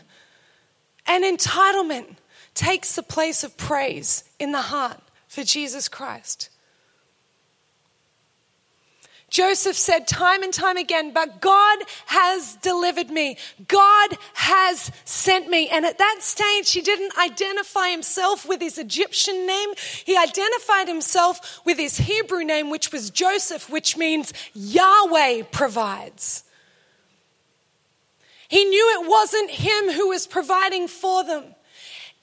and 1.07 1.23
entitlement 1.23 2.17
takes 2.53 2.95
the 2.95 3.03
place 3.03 3.43
of 3.43 3.57
praise 3.57 4.23
in 4.39 4.51
the 4.51 4.61
heart 4.61 5.01
for 5.27 5.43
Jesus 5.43 5.87
Christ. 5.87 6.49
Joseph 9.31 9.77
said 9.77 10.07
time 10.07 10.43
and 10.43 10.53
time 10.53 10.75
again, 10.75 11.11
but 11.13 11.39
God 11.39 11.79
has 12.07 12.55
delivered 12.57 13.09
me. 13.09 13.37
God 13.65 14.17
has 14.33 14.91
sent 15.05 15.49
me. 15.49 15.69
And 15.69 15.85
at 15.85 15.97
that 15.97 16.17
stage, 16.19 16.73
he 16.73 16.81
didn't 16.81 17.17
identify 17.17 17.89
himself 17.89 18.45
with 18.45 18.59
his 18.59 18.77
Egyptian 18.77 19.47
name. 19.47 19.69
He 20.05 20.17
identified 20.17 20.89
himself 20.89 21.61
with 21.65 21.77
his 21.79 21.97
Hebrew 21.97 22.43
name, 22.43 22.69
which 22.69 22.91
was 22.91 23.09
Joseph, 23.09 23.69
which 23.69 23.95
means 23.95 24.33
Yahweh 24.53 25.43
provides. 25.43 26.43
He 28.49 28.65
knew 28.65 29.01
it 29.01 29.09
wasn't 29.09 29.49
him 29.49 29.91
who 29.91 30.09
was 30.09 30.27
providing 30.27 30.89
for 30.89 31.23
them. 31.23 31.55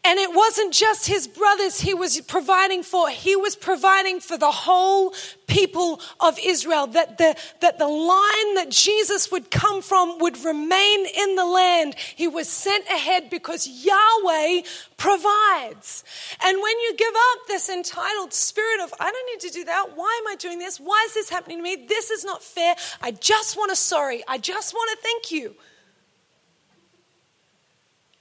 And 0.08 0.18
it 0.18 0.34
wasn't 0.34 0.72
just 0.72 1.06
his 1.06 1.28
brothers 1.28 1.82
he 1.82 1.92
was 1.92 2.18
providing 2.22 2.82
for, 2.82 3.10
he 3.10 3.36
was 3.36 3.54
providing 3.54 4.20
for 4.20 4.38
the 4.38 4.50
whole 4.50 5.12
people 5.46 6.00
of 6.18 6.38
Israel. 6.42 6.86
That 6.86 7.18
the, 7.18 7.36
that 7.60 7.78
the 7.78 7.88
line 7.88 8.54
that 8.54 8.68
Jesus 8.70 9.30
would 9.30 9.50
come 9.50 9.82
from 9.82 10.18
would 10.20 10.42
remain 10.42 11.06
in 11.06 11.34
the 11.36 11.44
land. 11.44 11.94
He 12.16 12.26
was 12.26 12.48
sent 12.48 12.86
ahead 12.86 13.28
because 13.28 13.68
Yahweh 13.68 14.62
provides. 14.96 16.04
And 16.42 16.56
when 16.56 16.78
you 16.80 16.94
give 16.96 17.14
up 17.14 17.46
this 17.46 17.68
entitled 17.68 18.32
spirit 18.32 18.80
of, 18.80 18.94
I 18.98 19.10
don't 19.10 19.26
need 19.26 19.46
to 19.46 19.54
do 19.58 19.64
that, 19.66 19.94
why 19.94 20.22
am 20.22 20.32
I 20.32 20.36
doing 20.36 20.58
this? 20.58 20.80
Why 20.80 21.04
is 21.06 21.12
this 21.12 21.28
happening 21.28 21.58
to 21.58 21.62
me? 21.62 21.84
This 21.86 22.10
is 22.10 22.24
not 22.24 22.42
fair. 22.42 22.76
I 23.02 23.10
just 23.10 23.58
want 23.58 23.72
to 23.72 23.76
sorry. 23.76 24.24
I 24.26 24.38
just 24.38 24.72
want 24.72 24.90
to 24.98 25.02
thank 25.02 25.32
you. 25.32 25.54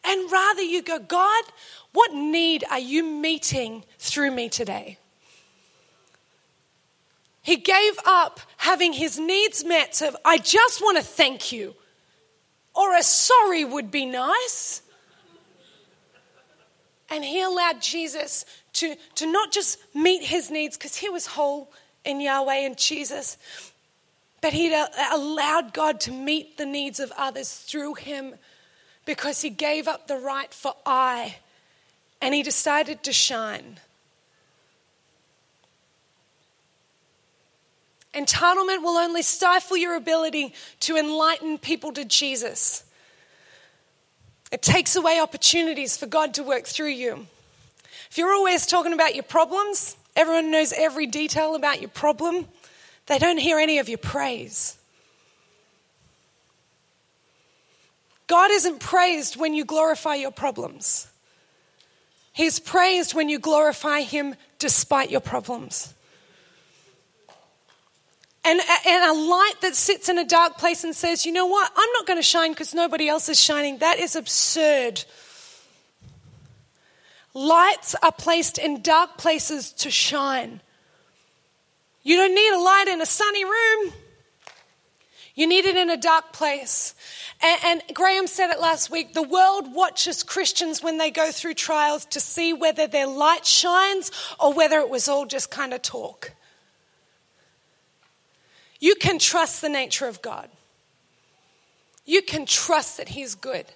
And 0.03 0.31
rather 0.31 0.61
you 0.61 0.81
go, 0.81 0.99
God, 0.99 1.43
what 1.91 2.13
need 2.13 2.63
are 2.69 2.79
you 2.79 3.03
meeting 3.03 3.83
through 3.99 4.31
me 4.31 4.49
today? 4.49 4.97
He 7.41 7.55
gave 7.55 7.97
up 8.05 8.39
having 8.57 8.93
his 8.93 9.17
needs 9.17 9.63
met. 9.63 9.95
So 9.95 10.15
I 10.25 10.37
just 10.37 10.81
want 10.81 10.97
to 10.97 11.03
thank 11.03 11.51
you. 11.51 11.75
Or 12.75 12.95
a 12.95 13.01
sorry 13.01 13.63
would 13.63 13.89
be 13.89 14.05
nice. 14.05 14.81
And 17.09 17.23
he 17.23 17.41
allowed 17.41 17.81
Jesus 17.81 18.45
to, 18.73 18.95
to 19.15 19.31
not 19.31 19.51
just 19.51 19.79
meet 19.95 20.23
his 20.23 20.51
needs 20.51 20.77
because 20.77 20.95
he 20.95 21.09
was 21.09 21.25
whole 21.25 21.71
in 22.03 22.21
Yahweh 22.21 22.65
and 22.65 22.77
Jesus, 22.77 23.37
but 24.41 24.53
he 24.53 24.73
allowed 25.11 25.73
God 25.73 25.99
to 26.01 26.11
meet 26.11 26.57
the 26.57 26.65
needs 26.65 26.99
of 26.99 27.11
others 27.17 27.53
through 27.53 27.95
him 27.95 28.35
because 29.07 29.41
he 29.41 29.49
gave 29.49 29.87
up 29.87 30.07
the 30.07 30.17
right 30.17 30.53
for 30.53 30.75
I 30.85 31.37
and 32.21 32.35
he 32.35 32.43
decided 32.43 33.01
to 33.03 33.13
shine. 33.13 33.79
Entitlement 38.13 38.83
will 38.83 38.97
only 38.97 39.21
stifle 39.21 39.77
your 39.77 39.95
ability 39.95 40.53
to 40.81 40.97
enlighten 40.97 41.57
people 41.57 41.91
to 41.93 42.03
Jesus. 42.03 42.83
It 44.51 44.61
takes 44.61 44.95
away 44.95 45.19
opportunities 45.19 45.97
for 45.97 46.05
God 46.05 46.33
to 46.35 46.43
work 46.43 46.65
through 46.65 46.89
you. 46.89 47.27
If 48.09 48.17
you're 48.17 48.33
always 48.33 48.65
talking 48.65 48.93
about 48.93 49.15
your 49.15 49.23
problems, 49.23 49.95
everyone 50.15 50.51
knows 50.51 50.73
every 50.73 51.05
detail 51.05 51.55
about 51.55 51.79
your 51.79 51.89
problem, 51.89 52.47
they 53.05 53.19
don't 53.19 53.37
hear 53.37 53.59
any 53.59 53.79
of 53.79 53.87
your 53.87 53.97
praise. 53.99 54.76
God 58.27 58.51
isn't 58.51 58.79
praised 58.79 59.37
when 59.37 59.53
you 59.53 59.65
glorify 59.65 60.15
your 60.15 60.31
problems. 60.31 61.07
He's 62.33 62.59
praised 62.59 63.13
when 63.13 63.29
you 63.29 63.39
glorify 63.39 64.01
Him 64.01 64.35
despite 64.59 65.09
your 65.09 65.21
problems. 65.21 65.93
And, 68.43 68.61
and 68.87 69.11
a 69.11 69.13
light 69.13 69.55
that 69.61 69.75
sits 69.75 70.07
in 70.07 70.17
a 70.17 70.23
dark 70.23 70.57
place 70.57 70.83
and 70.83 70.95
says, 70.95 71.25
you 71.25 71.33
know 71.33 71.47
what, 71.47 71.69
I'm 71.75 71.89
not 71.93 72.05
going 72.05 72.19
to 72.19 72.23
shine 72.23 72.51
because 72.51 72.73
nobody 72.73 73.09
else 73.09 73.27
is 73.27 73.39
shining, 73.39 73.79
that 73.79 73.99
is 73.99 74.15
absurd. 74.15 75.03
Lights 77.33 77.95
are 78.01 78.11
placed 78.11 78.57
in 78.57 78.81
dark 78.81 79.17
places 79.17 79.71
to 79.73 79.91
shine. 79.91 80.61
You 82.03 82.15
don't 82.15 82.33
need 82.33 82.53
a 82.53 82.59
light 82.59 82.85
in 82.87 83.01
a 83.01 83.05
sunny 83.05 83.43
room. 83.43 83.93
You 85.37 85.45
need 85.45 85.65
it 85.65 85.77
in 85.77 85.91
a 85.91 85.97
dark 85.97 86.33
place. 86.33 86.95
And, 87.43 87.83
and, 87.87 87.95
Graham 87.95 88.25
said 88.25 88.49
it 88.49 88.59
last 88.59 88.89
week 88.89 89.13
the 89.13 89.21
world 89.21 89.71
watches 89.71 90.23
Christians 90.23 90.81
when 90.81 90.97
they 90.97 91.11
go 91.11 91.31
through 91.31 91.53
trials 91.53 92.05
to 92.05 92.19
see 92.19 92.53
whether 92.53 92.87
their 92.87 93.05
light 93.05 93.45
shines 93.45 94.11
or 94.39 94.51
whether 94.51 94.79
it 94.79 94.89
was 94.89 95.07
all 95.07 95.27
just 95.27 95.51
kind 95.51 95.75
of 95.75 95.83
talk. 95.83 96.31
You 98.79 98.95
can 98.95 99.19
trust 99.19 99.61
the 99.61 99.69
nature 99.69 100.07
of 100.07 100.23
God. 100.23 100.49
You 102.03 102.23
can 102.23 102.47
trust 102.47 102.97
that 102.97 103.09
He's 103.09 103.35
good. 103.35 103.67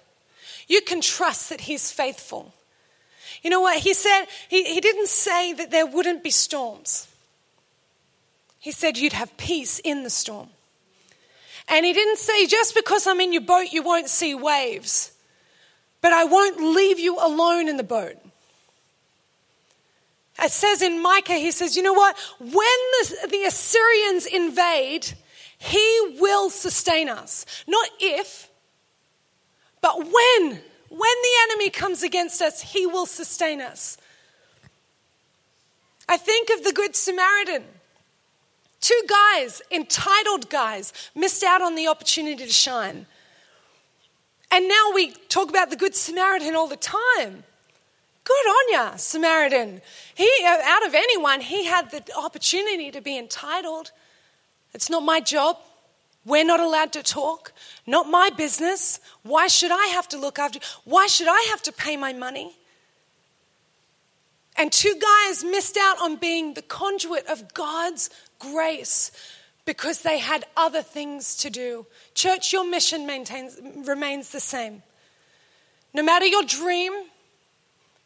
You 0.66 0.80
can 0.80 1.00
trust 1.00 1.48
that 1.50 1.60
He's 1.60 1.92
faithful. 1.92 2.52
You 3.40 3.50
know 3.50 3.60
what? 3.60 3.78
He 3.78 3.94
said, 3.94 4.24
He, 4.48 4.64
he 4.64 4.80
didn't 4.80 5.08
say 5.08 5.52
that 5.52 5.70
there 5.70 5.86
wouldn't 5.86 6.24
be 6.24 6.30
storms. 6.30 7.06
He 8.58 8.72
said 8.72 8.98
you'd 8.98 9.12
have 9.12 9.36
peace 9.36 9.78
in 9.78 10.02
the 10.02 10.10
storm. 10.10 10.48
And 11.68 11.86
he 11.86 11.92
didn't 11.92 12.18
say, 12.18 12.46
just 12.46 12.74
because 12.74 13.06
I'm 13.06 13.20
in 13.20 13.32
your 13.32 13.42
boat, 13.42 13.72
you 13.72 13.82
won't 13.82 14.08
see 14.08 14.34
waves, 14.34 15.12
but 16.00 16.12
I 16.12 16.24
won't 16.24 16.60
leave 16.60 16.98
you 16.98 17.18
alone 17.18 17.68
in 17.68 17.76
the 17.76 17.84
boat. 17.84 18.16
It 20.42 20.50
says 20.50 20.82
in 20.82 21.00
Micah, 21.00 21.34
he 21.34 21.50
says, 21.50 21.76
you 21.76 21.82
know 21.82 21.92
what? 21.92 22.16
When 22.40 22.50
the, 22.50 23.28
the 23.30 23.44
Assyrians 23.44 24.26
invade, 24.26 25.12
he 25.58 26.16
will 26.18 26.50
sustain 26.50 27.08
us. 27.08 27.46
Not 27.66 27.88
if, 28.00 28.48
but 29.80 29.98
when. 29.98 30.60
When 30.88 31.16
the 31.22 31.30
enemy 31.44 31.70
comes 31.70 32.02
against 32.02 32.42
us, 32.42 32.60
he 32.60 32.86
will 32.86 33.06
sustain 33.06 33.60
us. 33.60 33.96
I 36.08 36.16
think 36.16 36.50
of 36.50 36.64
the 36.64 36.72
Good 36.72 36.96
Samaritan. 36.96 37.64
Two 38.82 39.00
guys, 39.08 39.62
entitled 39.70 40.50
guys, 40.50 40.92
missed 41.14 41.44
out 41.44 41.62
on 41.62 41.76
the 41.76 41.86
opportunity 41.86 42.44
to 42.44 42.52
shine. 42.52 43.06
And 44.50 44.68
now 44.68 44.90
we 44.92 45.12
talk 45.28 45.48
about 45.48 45.70
the 45.70 45.76
Good 45.76 45.94
Samaritan 45.94 46.56
all 46.56 46.66
the 46.66 46.76
time. 46.76 47.44
Good 48.24 48.32
on 48.32 48.72
ya, 48.72 48.96
Samaritan. 48.96 49.80
He, 50.16 50.28
uh, 50.44 50.58
out 50.64 50.84
of 50.84 50.94
anyone, 50.94 51.40
he 51.40 51.64
had 51.64 51.92
the 51.92 52.02
opportunity 52.18 52.90
to 52.90 53.00
be 53.00 53.16
entitled. 53.16 53.92
It's 54.74 54.90
not 54.90 55.04
my 55.04 55.20
job. 55.20 55.58
We're 56.24 56.44
not 56.44 56.58
allowed 56.58 56.92
to 56.94 57.04
talk. 57.04 57.52
Not 57.86 58.08
my 58.08 58.30
business. 58.30 58.98
Why 59.22 59.46
should 59.46 59.70
I 59.70 59.86
have 59.86 60.08
to 60.08 60.18
look 60.18 60.40
after? 60.40 60.58
Why 60.84 61.06
should 61.06 61.28
I 61.28 61.46
have 61.50 61.62
to 61.62 61.72
pay 61.72 61.96
my 61.96 62.12
money? 62.12 62.56
And 64.56 64.70
two 64.70 64.94
guys 65.00 65.44
missed 65.44 65.76
out 65.76 66.00
on 66.00 66.16
being 66.16 66.54
the 66.54 66.62
conduit 66.62 67.26
of 67.26 67.54
God's 67.54 68.10
grace 68.42 69.10
because 69.64 70.02
they 70.02 70.18
had 70.18 70.44
other 70.56 70.82
things 70.82 71.36
to 71.36 71.50
do. 71.50 71.86
Church, 72.14 72.52
your 72.52 72.68
mission 72.68 73.06
maintains, 73.06 73.58
remains 73.86 74.30
the 74.30 74.40
same. 74.40 74.82
No 75.94 76.02
matter 76.02 76.26
your 76.26 76.42
dream, 76.42 76.92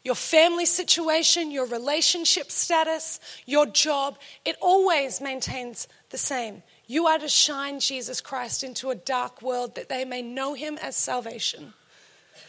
your 0.03 0.15
family 0.15 0.65
situation, 0.65 1.51
your 1.51 1.65
relationship 1.65 2.51
status, 2.51 3.19
your 3.45 3.65
job, 3.65 4.17
it 4.45 4.55
always 4.61 5.19
maintains 5.19 5.87
the 6.11 6.17
same. 6.17 6.63
You 6.85 7.07
are 7.07 7.19
to 7.19 7.27
shine 7.27 7.79
Jesus 7.79 8.21
Christ 8.21 8.63
into 8.63 8.89
a 8.89 8.95
dark 8.95 9.41
world 9.41 9.75
that 9.75 9.89
they 9.89 10.05
may 10.05 10.21
know 10.21 10.53
him 10.53 10.77
as 10.81 10.95
salvation. 10.95 11.73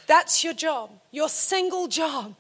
That's 0.07 0.45
your 0.45 0.55
job, 0.55 0.91
your 1.11 1.29
single 1.29 1.89
job 1.89 2.37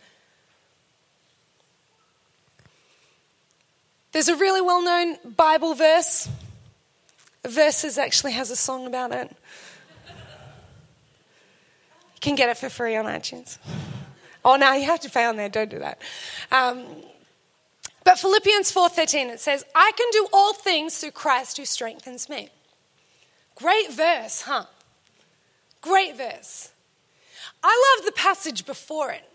There's 4.12 4.28
a 4.28 4.36
really 4.36 4.60
well 4.60 4.82
known 4.82 5.16
Bible 5.36 5.74
verse. 5.74 6.28
Verses 7.46 7.98
actually 7.98 8.32
has 8.32 8.50
a 8.50 8.56
song 8.56 8.86
about 8.86 9.12
it. 9.12 9.34
You 10.08 10.14
can 12.20 12.34
get 12.34 12.48
it 12.48 12.58
for 12.58 12.68
free 12.68 12.96
on 12.96 13.04
iTunes. 13.04 13.58
Oh, 14.44 14.56
no, 14.56 14.72
you 14.72 14.86
have 14.86 15.00
to 15.00 15.10
pay 15.10 15.24
on 15.24 15.36
there. 15.36 15.48
Don't 15.48 15.70
do 15.70 15.78
that. 15.78 16.00
Um, 16.50 16.84
but 18.04 18.18
Philippians 18.18 18.72
4:13 18.72 19.28
it 19.28 19.40
says, 19.40 19.64
"I 19.74 19.92
can 19.96 20.06
do 20.12 20.28
all 20.32 20.54
things 20.54 20.98
through 20.98 21.10
Christ 21.10 21.58
who 21.58 21.66
strengthens 21.66 22.28
me." 22.28 22.48
Great 23.54 23.90
verse, 23.90 24.42
huh? 24.42 24.64
Great 25.82 26.16
verse. 26.16 26.70
I 27.62 27.96
love 27.96 28.06
the 28.06 28.12
passage 28.12 28.64
before 28.64 29.10
it, 29.10 29.28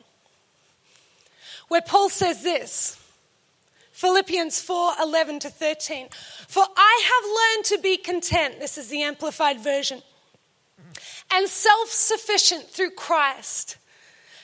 where 1.68 1.82
Paul 1.82 2.10
says 2.10 2.42
this 2.42 2.98
Philippians 3.94 4.60
4 4.60 4.94
11 5.02 5.40
to 5.40 5.50
13. 5.50 6.08
For 6.48 6.66
I 6.76 7.02
have 7.06 7.56
learned 7.56 7.66
to 7.66 7.78
be 7.78 7.96
content, 7.96 8.60
this 8.60 8.78
is 8.78 8.90
the 8.90 9.04
amplified 9.04 9.60
version, 9.60 10.02
and 11.32 11.48
self 11.48 11.90
sufficient 11.90 12.70
through 12.70 12.92
Christ, 12.92 13.78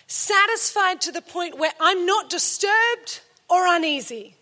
satisfied 0.07 1.01
to 1.01 1.11
the 1.11 1.21
point 1.21 1.57
where 1.57 1.73
I'm 1.79 2.05
not 2.05 2.29
disturbed 2.29 3.21
or 3.49 3.65
uneasy. 3.67 4.35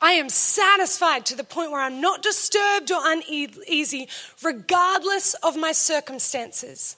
I 0.00 0.12
am 0.12 0.28
satisfied 0.28 1.24
to 1.26 1.34
the 1.34 1.42
point 1.42 1.70
where 1.70 1.80
I'm 1.80 2.02
not 2.02 2.22
disturbed 2.22 2.92
or 2.92 3.00
uneasy, 3.02 4.08
regardless 4.42 5.32
of 5.42 5.56
my 5.56 5.72
circumstances. 5.72 6.96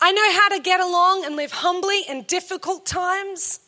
I 0.00 0.12
know 0.12 0.32
how 0.32 0.48
to 0.48 0.58
get 0.58 0.80
along 0.80 1.26
and 1.26 1.36
live 1.36 1.52
humbly 1.52 2.00
in 2.08 2.22
difficult 2.22 2.86
times. 2.86 3.60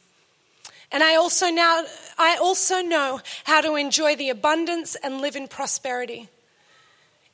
And 0.96 1.04
I 1.04 1.16
also 1.16 1.50
now 1.50 1.84
I 2.16 2.38
also 2.40 2.80
know 2.80 3.20
how 3.44 3.60
to 3.60 3.76
enjoy 3.76 4.16
the 4.16 4.30
abundance 4.30 4.96
and 5.04 5.20
live 5.20 5.36
in 5.36 5.46
prosperity. 5.46 6.30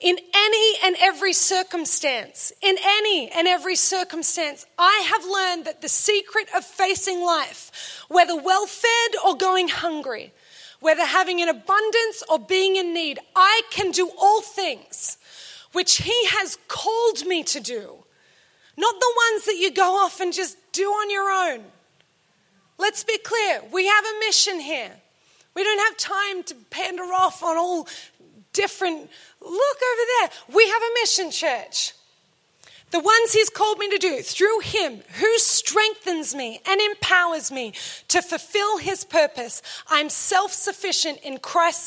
In 0.00 0.18
any 0.34 0.74
and 0.84 0.96
every 0.98 1.32
circumstance, 1.32 2.52
in 2.60 2.74
any 2.84 3.30
and 3.30 3.46
every 3.46 3.76
circumstance, 3.76 4.66
I 4.76 5.06
have 5.06 5.24
learned 5.24 5.66
that 5.66 5.80
the 5.80 5.88
secret 5.88 6.48
of 6.56 6.64
facing 6.64 7.22
life, 7.22 8.04
whether 8.08 8.34
well 8.34 8.66
fed 8.66 9.12
or 9.24 9.36
going 9.36 9.68
hungry, 9.68 10.32
whether 10.80 11.06
having 11.06 11.40
an 11.40 11.48
abundance 11.48 12.24
or 12.28 12.40
being 12.40 12.74
in 12.74 12.92
need, 12.92 13.20
I 13.36 13.62
can 13.70 13.92
do 13.92 14.10
all 14.20 14.42
things 14.42 15.18
which 15.70 15.98
He 15.98 16.26
has 16.30 16.58
called 16.66 17.24
me 17.26 17.44
to 17.44 17.60
do. 17.60 17.94
Not 18.76 18.98
the 18.98 19.14
ones 19.30 19.44
that 19.44 19.58
you 19.60 19.70
go 19.70 20.04
off 20.04 20.18
and 20.18 20.32
just 20.32 20.56
do 20.72 20.88
on 20.88 21.10
your 21.12 21.30
own. 21.30 21.64
Let's 22.82 23.04
be 23.04 23.16
clear 23.16 23.62
we 23.72 23.86
have 23.86 24.04
a 24.04 24.18
mission 24.26 24.58
here. 24.58 24.90
We 25.54 25.62
don't 25.62 25.78
have 25.86 25.96
time 25.96 26.42
to 26.42 26.56
pander 26.68 27.04
off 27.04 27.40
on 27.44 27.56
all 27.56 27.86
different. 28.52 29.08
Look 29.40 29.78
over 29.92 30.02
there. 30.18 30.30
We 30.52 30.68
have 30.68 30.82
a 30.82 30.94
mission, 31.00 31.30
church. 31.30 31.92
The 32.90 32.98
ones 32.98 33.32
He's 33.32 33.50
called 33.50 33.78
me 33.78 33.88
to 33.90 33.98
do 33.98 34.20
through 34.22 34.60
Him 34.64 35.00
who 35.20 35.38
strengthens 35.38 36.34
me 36.34 36.60
and 36.66 36.80
empowers 36.80 37.52
me 37.52 37.72
to 38.08 38.20
fulfill 38.20 38.78
His 38.78 39.04
purpose. 39.04 39.62
I'm 39.88 40.08
self 40.08 40.52
sufficient 40.52 41.20
in 41.22 41.38
Christ's 41.38 41.86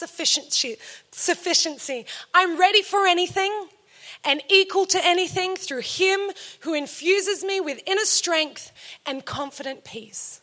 sufficiency. 1.11 2.05
I'm 2.33 2.57
ready 2.57 2.81
for 2.81 3.05
anything 3.05 3.67
and 4.23 4.41
equal 4.47 4.85
to 4.85 5.05
anything 5.05 5.57
through 5.57 5.81
Him 5.81 6.21
who 6.61 6.73
infuses 6.73 7.43
me 7.43 7.59
with 7.59 7.83
inner 7.85 8.05
strength 8.05 8.71
and 9.05 9.25
confident 9.25 9.83
peace. 9.83 10.39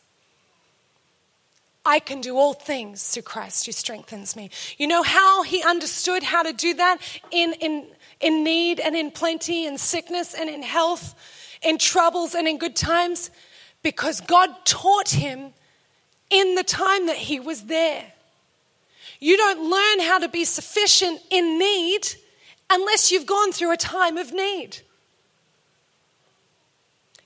I 1.85 1.99
can 1.99 2.21
do 2.21 2.37
all 2.37 2.53
things 2.53 3.05
through 3.09 3.23
Christ 3.23 3.65
who 3.65 3.71
strengthens 3.73 4.35
me. 4.35 4.49
You 4.77 4.87
know 4.87 5.03
how 5.03 5.43
he 5.43 5.61
understood 5.63 6.23
how 6.23 6.43
to 6.43 6.53
do 6.53 6.73
that 6.75 6.99
in, 7.29 7.53
in, 7.53 7.87
in 8.21 8.43
need 8.43 8.79
and 8.79 8.95
in 8.95 9.11
plenty, 9.11 9.65
in 9.65 9.77
sickness 9.77 10.33
and 10.33 10.49
in 10.49 10.63
health, 10.63 11.13
in 11.61 11.77
troubles 11.77 12.35
and 12.35 12.47
in 12.47 12.57
good 12.57 12.75
times? 12.75 13.31
Because 13.81 14.21
God 14.21 14.49
taught 14.63 15.09
him 15.09 15.53
in 16.29 16.55
the 16.55 16.63
time 16.63 17.07
that 17.07 17.17
he 17.17 17.39
was 17.39 17.63
there. 17.63 18.05
You 19.19 19.37
don't 19.37 19.69
learn 19.69 20.07
how 20.07 20.19
to 20.19 20.29
be 20.29 20.45
sufficient 20.45 21.21
in 21.29 21.59
need 21.59 22.07
unless 22.69 23.11
you've 23.11 23.25
gone 23.25 23.51
through 23.51 23.71
a 23.71 23.77
time 23.77 24.17
of 24.17 24.33
need. 24.33 24.77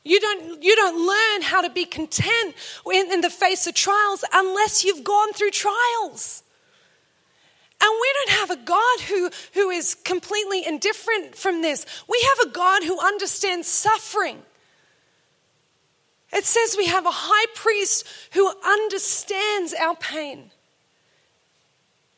You 0.07 0.19
don't, 0.21 0.63
you 0.63 0.75
don't 0.75 1.05
learn 1.05 1.41
how 1.41 1.61
to 1.61 1.69
be 1.69 1.85
content 1.85 2.55
in, 2.91 3.11
in 3.11 3.21
the 3.21 3.29
face 3.29 3.67
of 3.67 3.73
trials 3.73 4.23
unless 4.33 4.83
you've 4.83 5.03
gone 5.03 5.33
through 5.33 5.51
trials. 5.51 6.43
And 7.79 7.91
we 8.01 8.13
don't 8.13 8.39
have 8.39 8.51
a 8.51 8.63
God 8.63 8.99
who, 9.01 9.29
who 9.53 9.69
is 9.69 9.95
completely 9.95 10.65
indifferent 10.65 11.35
from 11.35 11.61
this. 11.61 11.85
We 12.07 12.25
have 12.29 12.47
a 12.47 12.51
God 12.51 12.83
who 12.83 12.99
understands 12.99 13.67
suffering. 13.67 14.41
It 16.31 16.45
says 16.45 16.75
we 16.77 16.87
have 16.87 17.05
a 17.05 17.11
high 17.11 17.45
priest 17.53 18.07
who 18.31 18.51
understands 18.65 19.73
our 19.73 19.95
pain. 19.95 20.51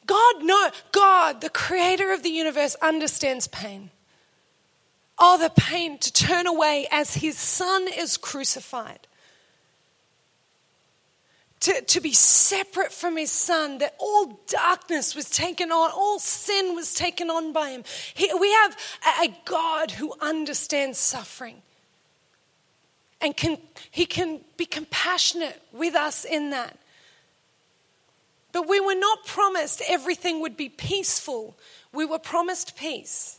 God, 0.05 0.43
no, 0.43 0.71
God, 0.91 1.41
the 1.41 1.49
creator 1.49 2.11
of 2.13 2.23
the 2.23 2.29
universe, 2.29 2.75
understands 2.81 3.47
pain. 3.47 3.91
Oh, 5.19 5.37
the 5.37 5.49
pain 5.49 5.97
to 5.97 6.13
turn 6.13 6.47
away 6.47 6.87
as 6.91 7.15
his 7.15 7.37
son 7.37 7.87
is 7.87 8.15
crucified. 8.15 9.07
To, 11.61 11.81
to 11.81 11.99
be 11.99 12.13
separate 12.13 12.93
from 12.93 13.17
his 13.17 13.31
son, 13.31 13.79
that 13.79 13.95
all 13.99 14.39
darkness 14.47 15.13
was 15.13 15.29
taken 15.29 15.73
on, 15.73 15.91
all 15.91 16.17
sin 16.17 16.73
was 16.73 16.93
taken 16.93 17.29
on 17.29 17.51
by 17.51 17.71
him. 17.71 17.83
He, 18.13 18.31
we 18.39 18.49
have 18.53 18.77
a, 19.19 19.25
a 19.25 19.37
God 19.43 19.91
who 19.91 20.13
understands 20.21 20.97
suffering 20.97 21.61
and 23.19 23.35
can, 23.35 23.57
he 23.91 24.05
can 24.05 24.39
be 24.55 24.65
compassionate 24.65 25.61
with 25.73 25.95
us 25.95 26.23
in 26.23 26.51
that. 26.51 26.77
But 28.51 28.67
we 28.67 28.79
were 28.79 28.95
not 28.95 29.25
promised 29.25 29.81
everything 29.87 30.41
would 30.41 30.57
be 30.57 30.69
peaceful. 30.69 31.57
We 31.93 32.05
were 32.05 32.19
promised 32.19 32.77
peace. 32.77 33.38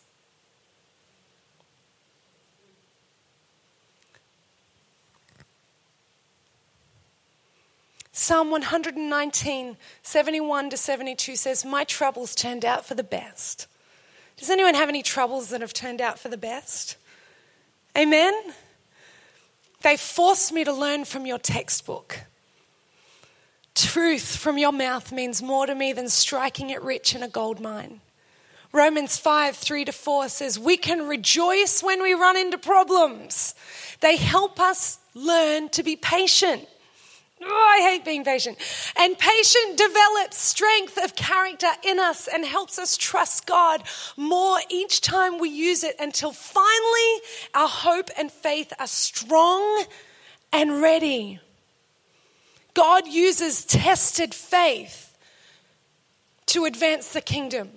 Psalm 8.20 8.50
119, 8.50 9.78
71 10.02 10.68
to 10.68 10.76
72 10.76 11.36
says, 11.36 11.64
My 11.64 11.84
troubles 11.84 12.34
turned 12.34 12.66
out 12.66 12.84
for 12.84 12.94
the 12.94 13.02
best. 13.02 13.66
Does 14.36 14.50
anyone 14.50 14.74
have 14.74 14.90
any 14.90 15.02
troubles 15.02 15.48
that 15.48 15.62
have 15.62 15.72
turned 15.72 16.02
out 16.02 16.18
for 16.18 16.28
the 16.28 16.36
best? 16.36 16.98
Amen? 17.96 18.34
They 19.80 19.96
forced 19.96 20.52
me 20.52 20.64
to 20.64 20.72
learn 20.72 21.06
from 21.06 21.24
your 21.24 21.38
textbook. 21.38 22.20
Truth 23.74 24.36
from 24.36 24.58
your 24.58 24.72
mouth 24.72 25.12
means 25.12 25.42
more 25.42 25.64
to 25.64 25.74
me 25.74 25.94
than 25.94 26.10
striking 26.10 26.68
it 26.68 26.82
rich 26.82 27.14
in 27.14 27.22
a 27.22 27.28
gold 27.28 27.58
mine. 27.58 28.02
Romans 28.70 29.16
5 29.16 29.56
3 29.56 29.86
to 29.86 29.92
4 29.92 30.28
says, 30.28 30.58
We 30.58 30.76
can 30.76 31.08
rejoice 31.08 31.82
when 31.82 32.02
we 32.02 32.12
run 32.12 32.36
into 32.36 32.58
problems. 32.58 33.54
They 34.00 34.16
help 34.16 34.60
us 34.60 34.98
learn 35.14 35.70
to 35.70 35.82
be 35.82 35.96
patient. 35.96 36.68
Oh, 37.42 37.76
I 37.78 37.90
hate 37.90 38.04
being 38.04 38.24
patient. 38.24 38.58
And 38.96 39.18
patient 39.18 39.78
develops 39.78 40.36
strength 40.36 41.02
of 41.02 41.16
character 41.16 41.70
in 41.82 41.98
us 41.98 42.28
and 42.28 42.44
helps 42.44 42.78
us 42.78 42.98
trust 42.98 43.46
God 43.46 43.82
more 44.16 44.58
each 44.68 45.00
time 45.00 45.38
we 45.38 45.48
use 45.48 45.82
it 45.82 45.96
until 45.98 46.32
finally 46.32 47.22
our 47.54 47.68
hope 47.68 48.10
and 48.18 48.30
faith 48.30 48.72
are 48.78 48.86
strong 48.86 49.84
and 50.52 50.82
ready. 50.82 51.40
God 52.74 53.06
uses 53.06 53.64
tested 53.64 54.34
faith 54.34 55.16
to 56.46 56.66
advance 56.66 57.12
the 57.12 57.20
kingdom. 57.22 57.70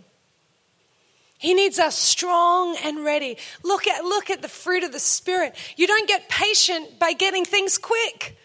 He 1.38 1.54
needs 1.54 1.80
us 1.80 1.98
strong 1.98 2.78
and 2.84 3.04
ready. 3.04 3.38
Look 3.64 3.88
at, 3.88 4.04
look 4.04 4.30
at 4.30 4.42
the 4.42 4.48
fruit 4.48 4.84
of 4.84 4.92
the 4.92 5.00
Spirit. 5.00 5.56
You 5.78 5.88
don't 5.88 6.08
get 6.08 6.28
patient 6.30 7.00
by 7.00 7.14
getting 7.14 7.46
things 7.46 7.78
quick. 7.78 8.38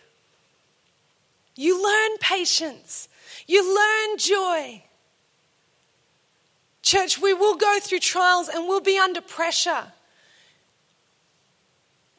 You 1.59 1.83
learn 1.83 2.19
patience, 2.19 3.09
you 3.49 3.75
learn 3.75 4.17
joy. 4.17 4.85
Church, 6.83 7.21
we 7.21 7.35
will 7.35 7.57
go 7.57 7.79
through 7.81 7.99
trials 7.99 8.49
and 8.49 8.69
we'll 8.69 8.81
be 8.81 8.97
under 8.97 9.21
pressure. 9.21 9.87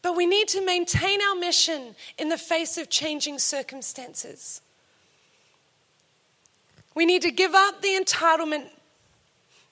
But 0.01 0.17
we 0.17 0.25
need 0.25 0.49
to 0.49 0.65
maintain 0.65 1.21
our 1.21 1.35
mission 1.35 1.95
in 2.17 2.27
the 2.27 2.37
face 2.37 2.77
of 2.77 2.89
changing 2.89 3.39
circumstances. 3.39 4.59
We 6.93 7.05
need 7.05 7.21
to 7.21 7.31
give 7.31 7.55
up 7.55 7.81
the 7.81 7.97
entitlement, 7.97 8.67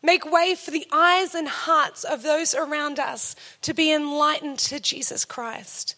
make 0.02 0.32
way 0.32 0.56
for 0.56 0.72
the 0.72 0.88
eyes 0.94 1.36
and 1.36 1.50
hearts 1.50 2.06
of 2.06 2.24
those 2.24 2.56
around 2.56 3.00
us 3.00 3.36
to 3.64 3.74
be 3.74 3.92
enlightened 3.92 4.60
to 4.60 4.80
Jesus 4.80 5.26
Christ. 5.26 5.96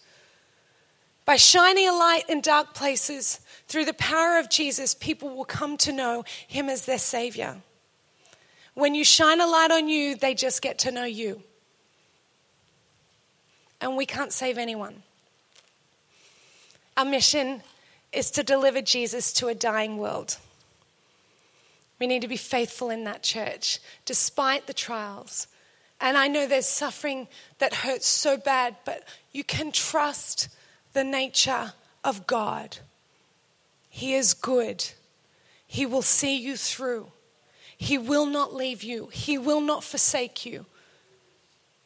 By 1.23 1.35
shining 1.35 1.87
a 1.87 1.93
light 1.93 2.23
in 2.27 2.41
dark 2.41 2.73
places, 2.73 3.41
through 3.69 3.85
the 3.85 3.93
power 3.93 4.39
of 4.39 4.49
Jesus, 4.49 4.95
people 4.95 5.29
will 5.29 5.45
come 5.45 5.77
to 5.77 5.93
know 5.93 6.25
him 6.47 6.69
as 6.69 6.85
their 6.85 6.97
Savior. 6.97 7.57
When 8.73 8.95
you 8.95 9.03
shine 9.03 9.39
a 9.39 9.45
light 9.45 9.69
on 9.71 9.87
you, 9.87 10.15
they 10.15 10.33
just 10.33 10.61
get 10.61 10.79
to 10.79 10.91
know 10.91 11.05
you. 11.05 11.43
And 13.79 13.95
we 13.95 14.07
can't 14.07 14.33
save 14.33 14.57
anyone. 14.57 15.03
Our 16.97 17.05
mission 17.05 17.61
is 18.11 18.31
to 18.31 18.43
deliver 18.43 18.81
Jesus 18.81 19.31
to 19.33 19.47
a 19.47 19.55
dying 19.55 19.97
world. 19.97 20.37
We 21.99 22.07
need 22.07 22.23
to 22.23 22.27
be 22.27 22.37
faithful 22.37 22.89
in 22.89 23.03
that 23.03 23.21
church, 23.21 23.79
despite 24.03 24.65
the 24.65 24.73
trials. 24.73 25.47
And 26.01 26.17
I 26.17 26.27
know 26.27 26.47
there's 26.47 26.65
suffering 26.65 27.27
that 27.59 27.73
hurts 27.73 28.07
so 28.07 28.35
bad, 28.35 28.77
but 28.83 29.07
you 29.31 29.43
can 29.43 29.71
trust 29.71 30.49
the 30.93 31.03
nature 31.03 31.73
of 32.03 32.25
God. 32.25 32.79
He 33.89 34.13
is 34.13 34.33
good. 34.33 34.85
He 35.65 35.85
will 35.85 36.01
see 36.01 36.37
you 36.37 36.55
through. 36.55 37.11
He 37.77 37.97
will 37.97 38.25
not 38.25 38.53
leave 38.53 38.83
you. 38.83 39.07
He 39.11 39.37
will 39.37 39.61
not 39.61 39.83
forsake 39.83 40.45
you. 40.45 40.65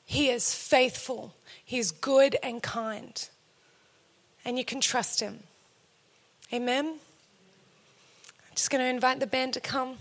He 0.05 0.29
is 0.29 0.53
faithful. 0.53 1.33
He's 1.63 1.91
good 1.91 2.37
and 2.43 2.61
kind. 2.61 3.27
And 4.45 4.57
you 4.57 4.65
can 4.65 4.81
trust 4.81 5.19
him. 5.19 5.39
Amen. 6.51 6.85
I'm 6.85 8.55
just 8.55 8.69
going 8.69 8.83
to 8.83 8.89
invite 8.89 9.19
the 9.19 9.27
band 9.27 9.53
to 9.53 9.59
come. 9.59 9.97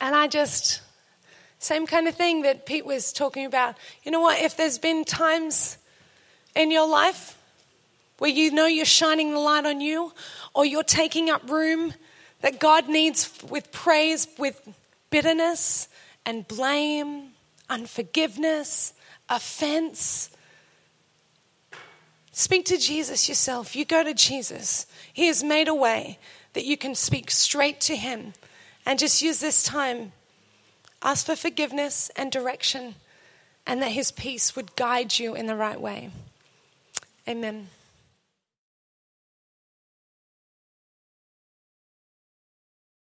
And 0.00 0.14
I 0.14 0.26
just, 0.26 0.82
same 1.58 1.86
kind 1.86 2.08
of 2.08 2.14
thing 2.14 2.42
that 2.42 2.66
Pete 2.66 2.84
was 2.84 3.12
talking 3.12 3.46
about. 3.46 3.76
You 4.02 4.10
know 4.10 4.20
what? 4.20 4.40
If 4.40 4.56
there's 4.56 4.78
been 4.78 5.04
times 5.04 5.78
in 6.56 6.70
your 6.70 6.88
life 6.88 7.38
where 8.22 8.30
you 8.30 8.52
know 8.52 8.66
you're 8.66 8.84
shining 8.84 9.32
the 9.32 9.38
light 9.40 9.66
on 9.66 9.80
you, 9.80 10.12
or 10.54 10.64
you're 10.64 10.84
taking 10.84 11.28
up 11.28 11.50
room 11.50 11.92
that 12.40 12.60
God 12.60 12.88
needs 12.88 13.28
with 13.50 13.72
praise, 13.72 14.28
with 14.38 14.62
bitterness 15.10 15.88
and 16.24 16.46
blame, 16.46 17.30
unforgiveness, 17.68 18.92
offense. 19.28 20.30
Speak 22.30 22.64
to 22.66 22.78
Jesus 22.78 23.28
yourself. 23.28 23.74
You 23.74 23.84
go 23.84 24.04
to 24.04 24.14
Jesus. 24.14 24.86
He 25.12 25.26
has 25.26 25.42
made 25.42 25.66
a 25.66 25.74
way 25.74 26.20
that 26.52 26.64
you 26.64 26.76
can 26.76 26.94
speak 26.94 27.28
straight 27.28 27.80
to 27.80 27.96
Him. 27.96 28.34
And 28.86 29.00
just 29.00 29.20
use 29.20 29.40
this 29.40 29.64
time. 29.64 30.12
Ask 31.02 31.26
for 31.26 31.34
forgiveness 31.34 32.08
and 32.14 32.30
direction, 32.30 32.94
and 33.66 33.82
that 33.82 33.90
His 33.90 34.12
peace 34.12 34.54
would 34.54 34.76
guide 34.76 35.18
you 35.18 35.34
in 35.34 35.46
the 35.46 35.56
right 35.56 35.80
way. 35.80 36.10
Amen. 37.28 37.66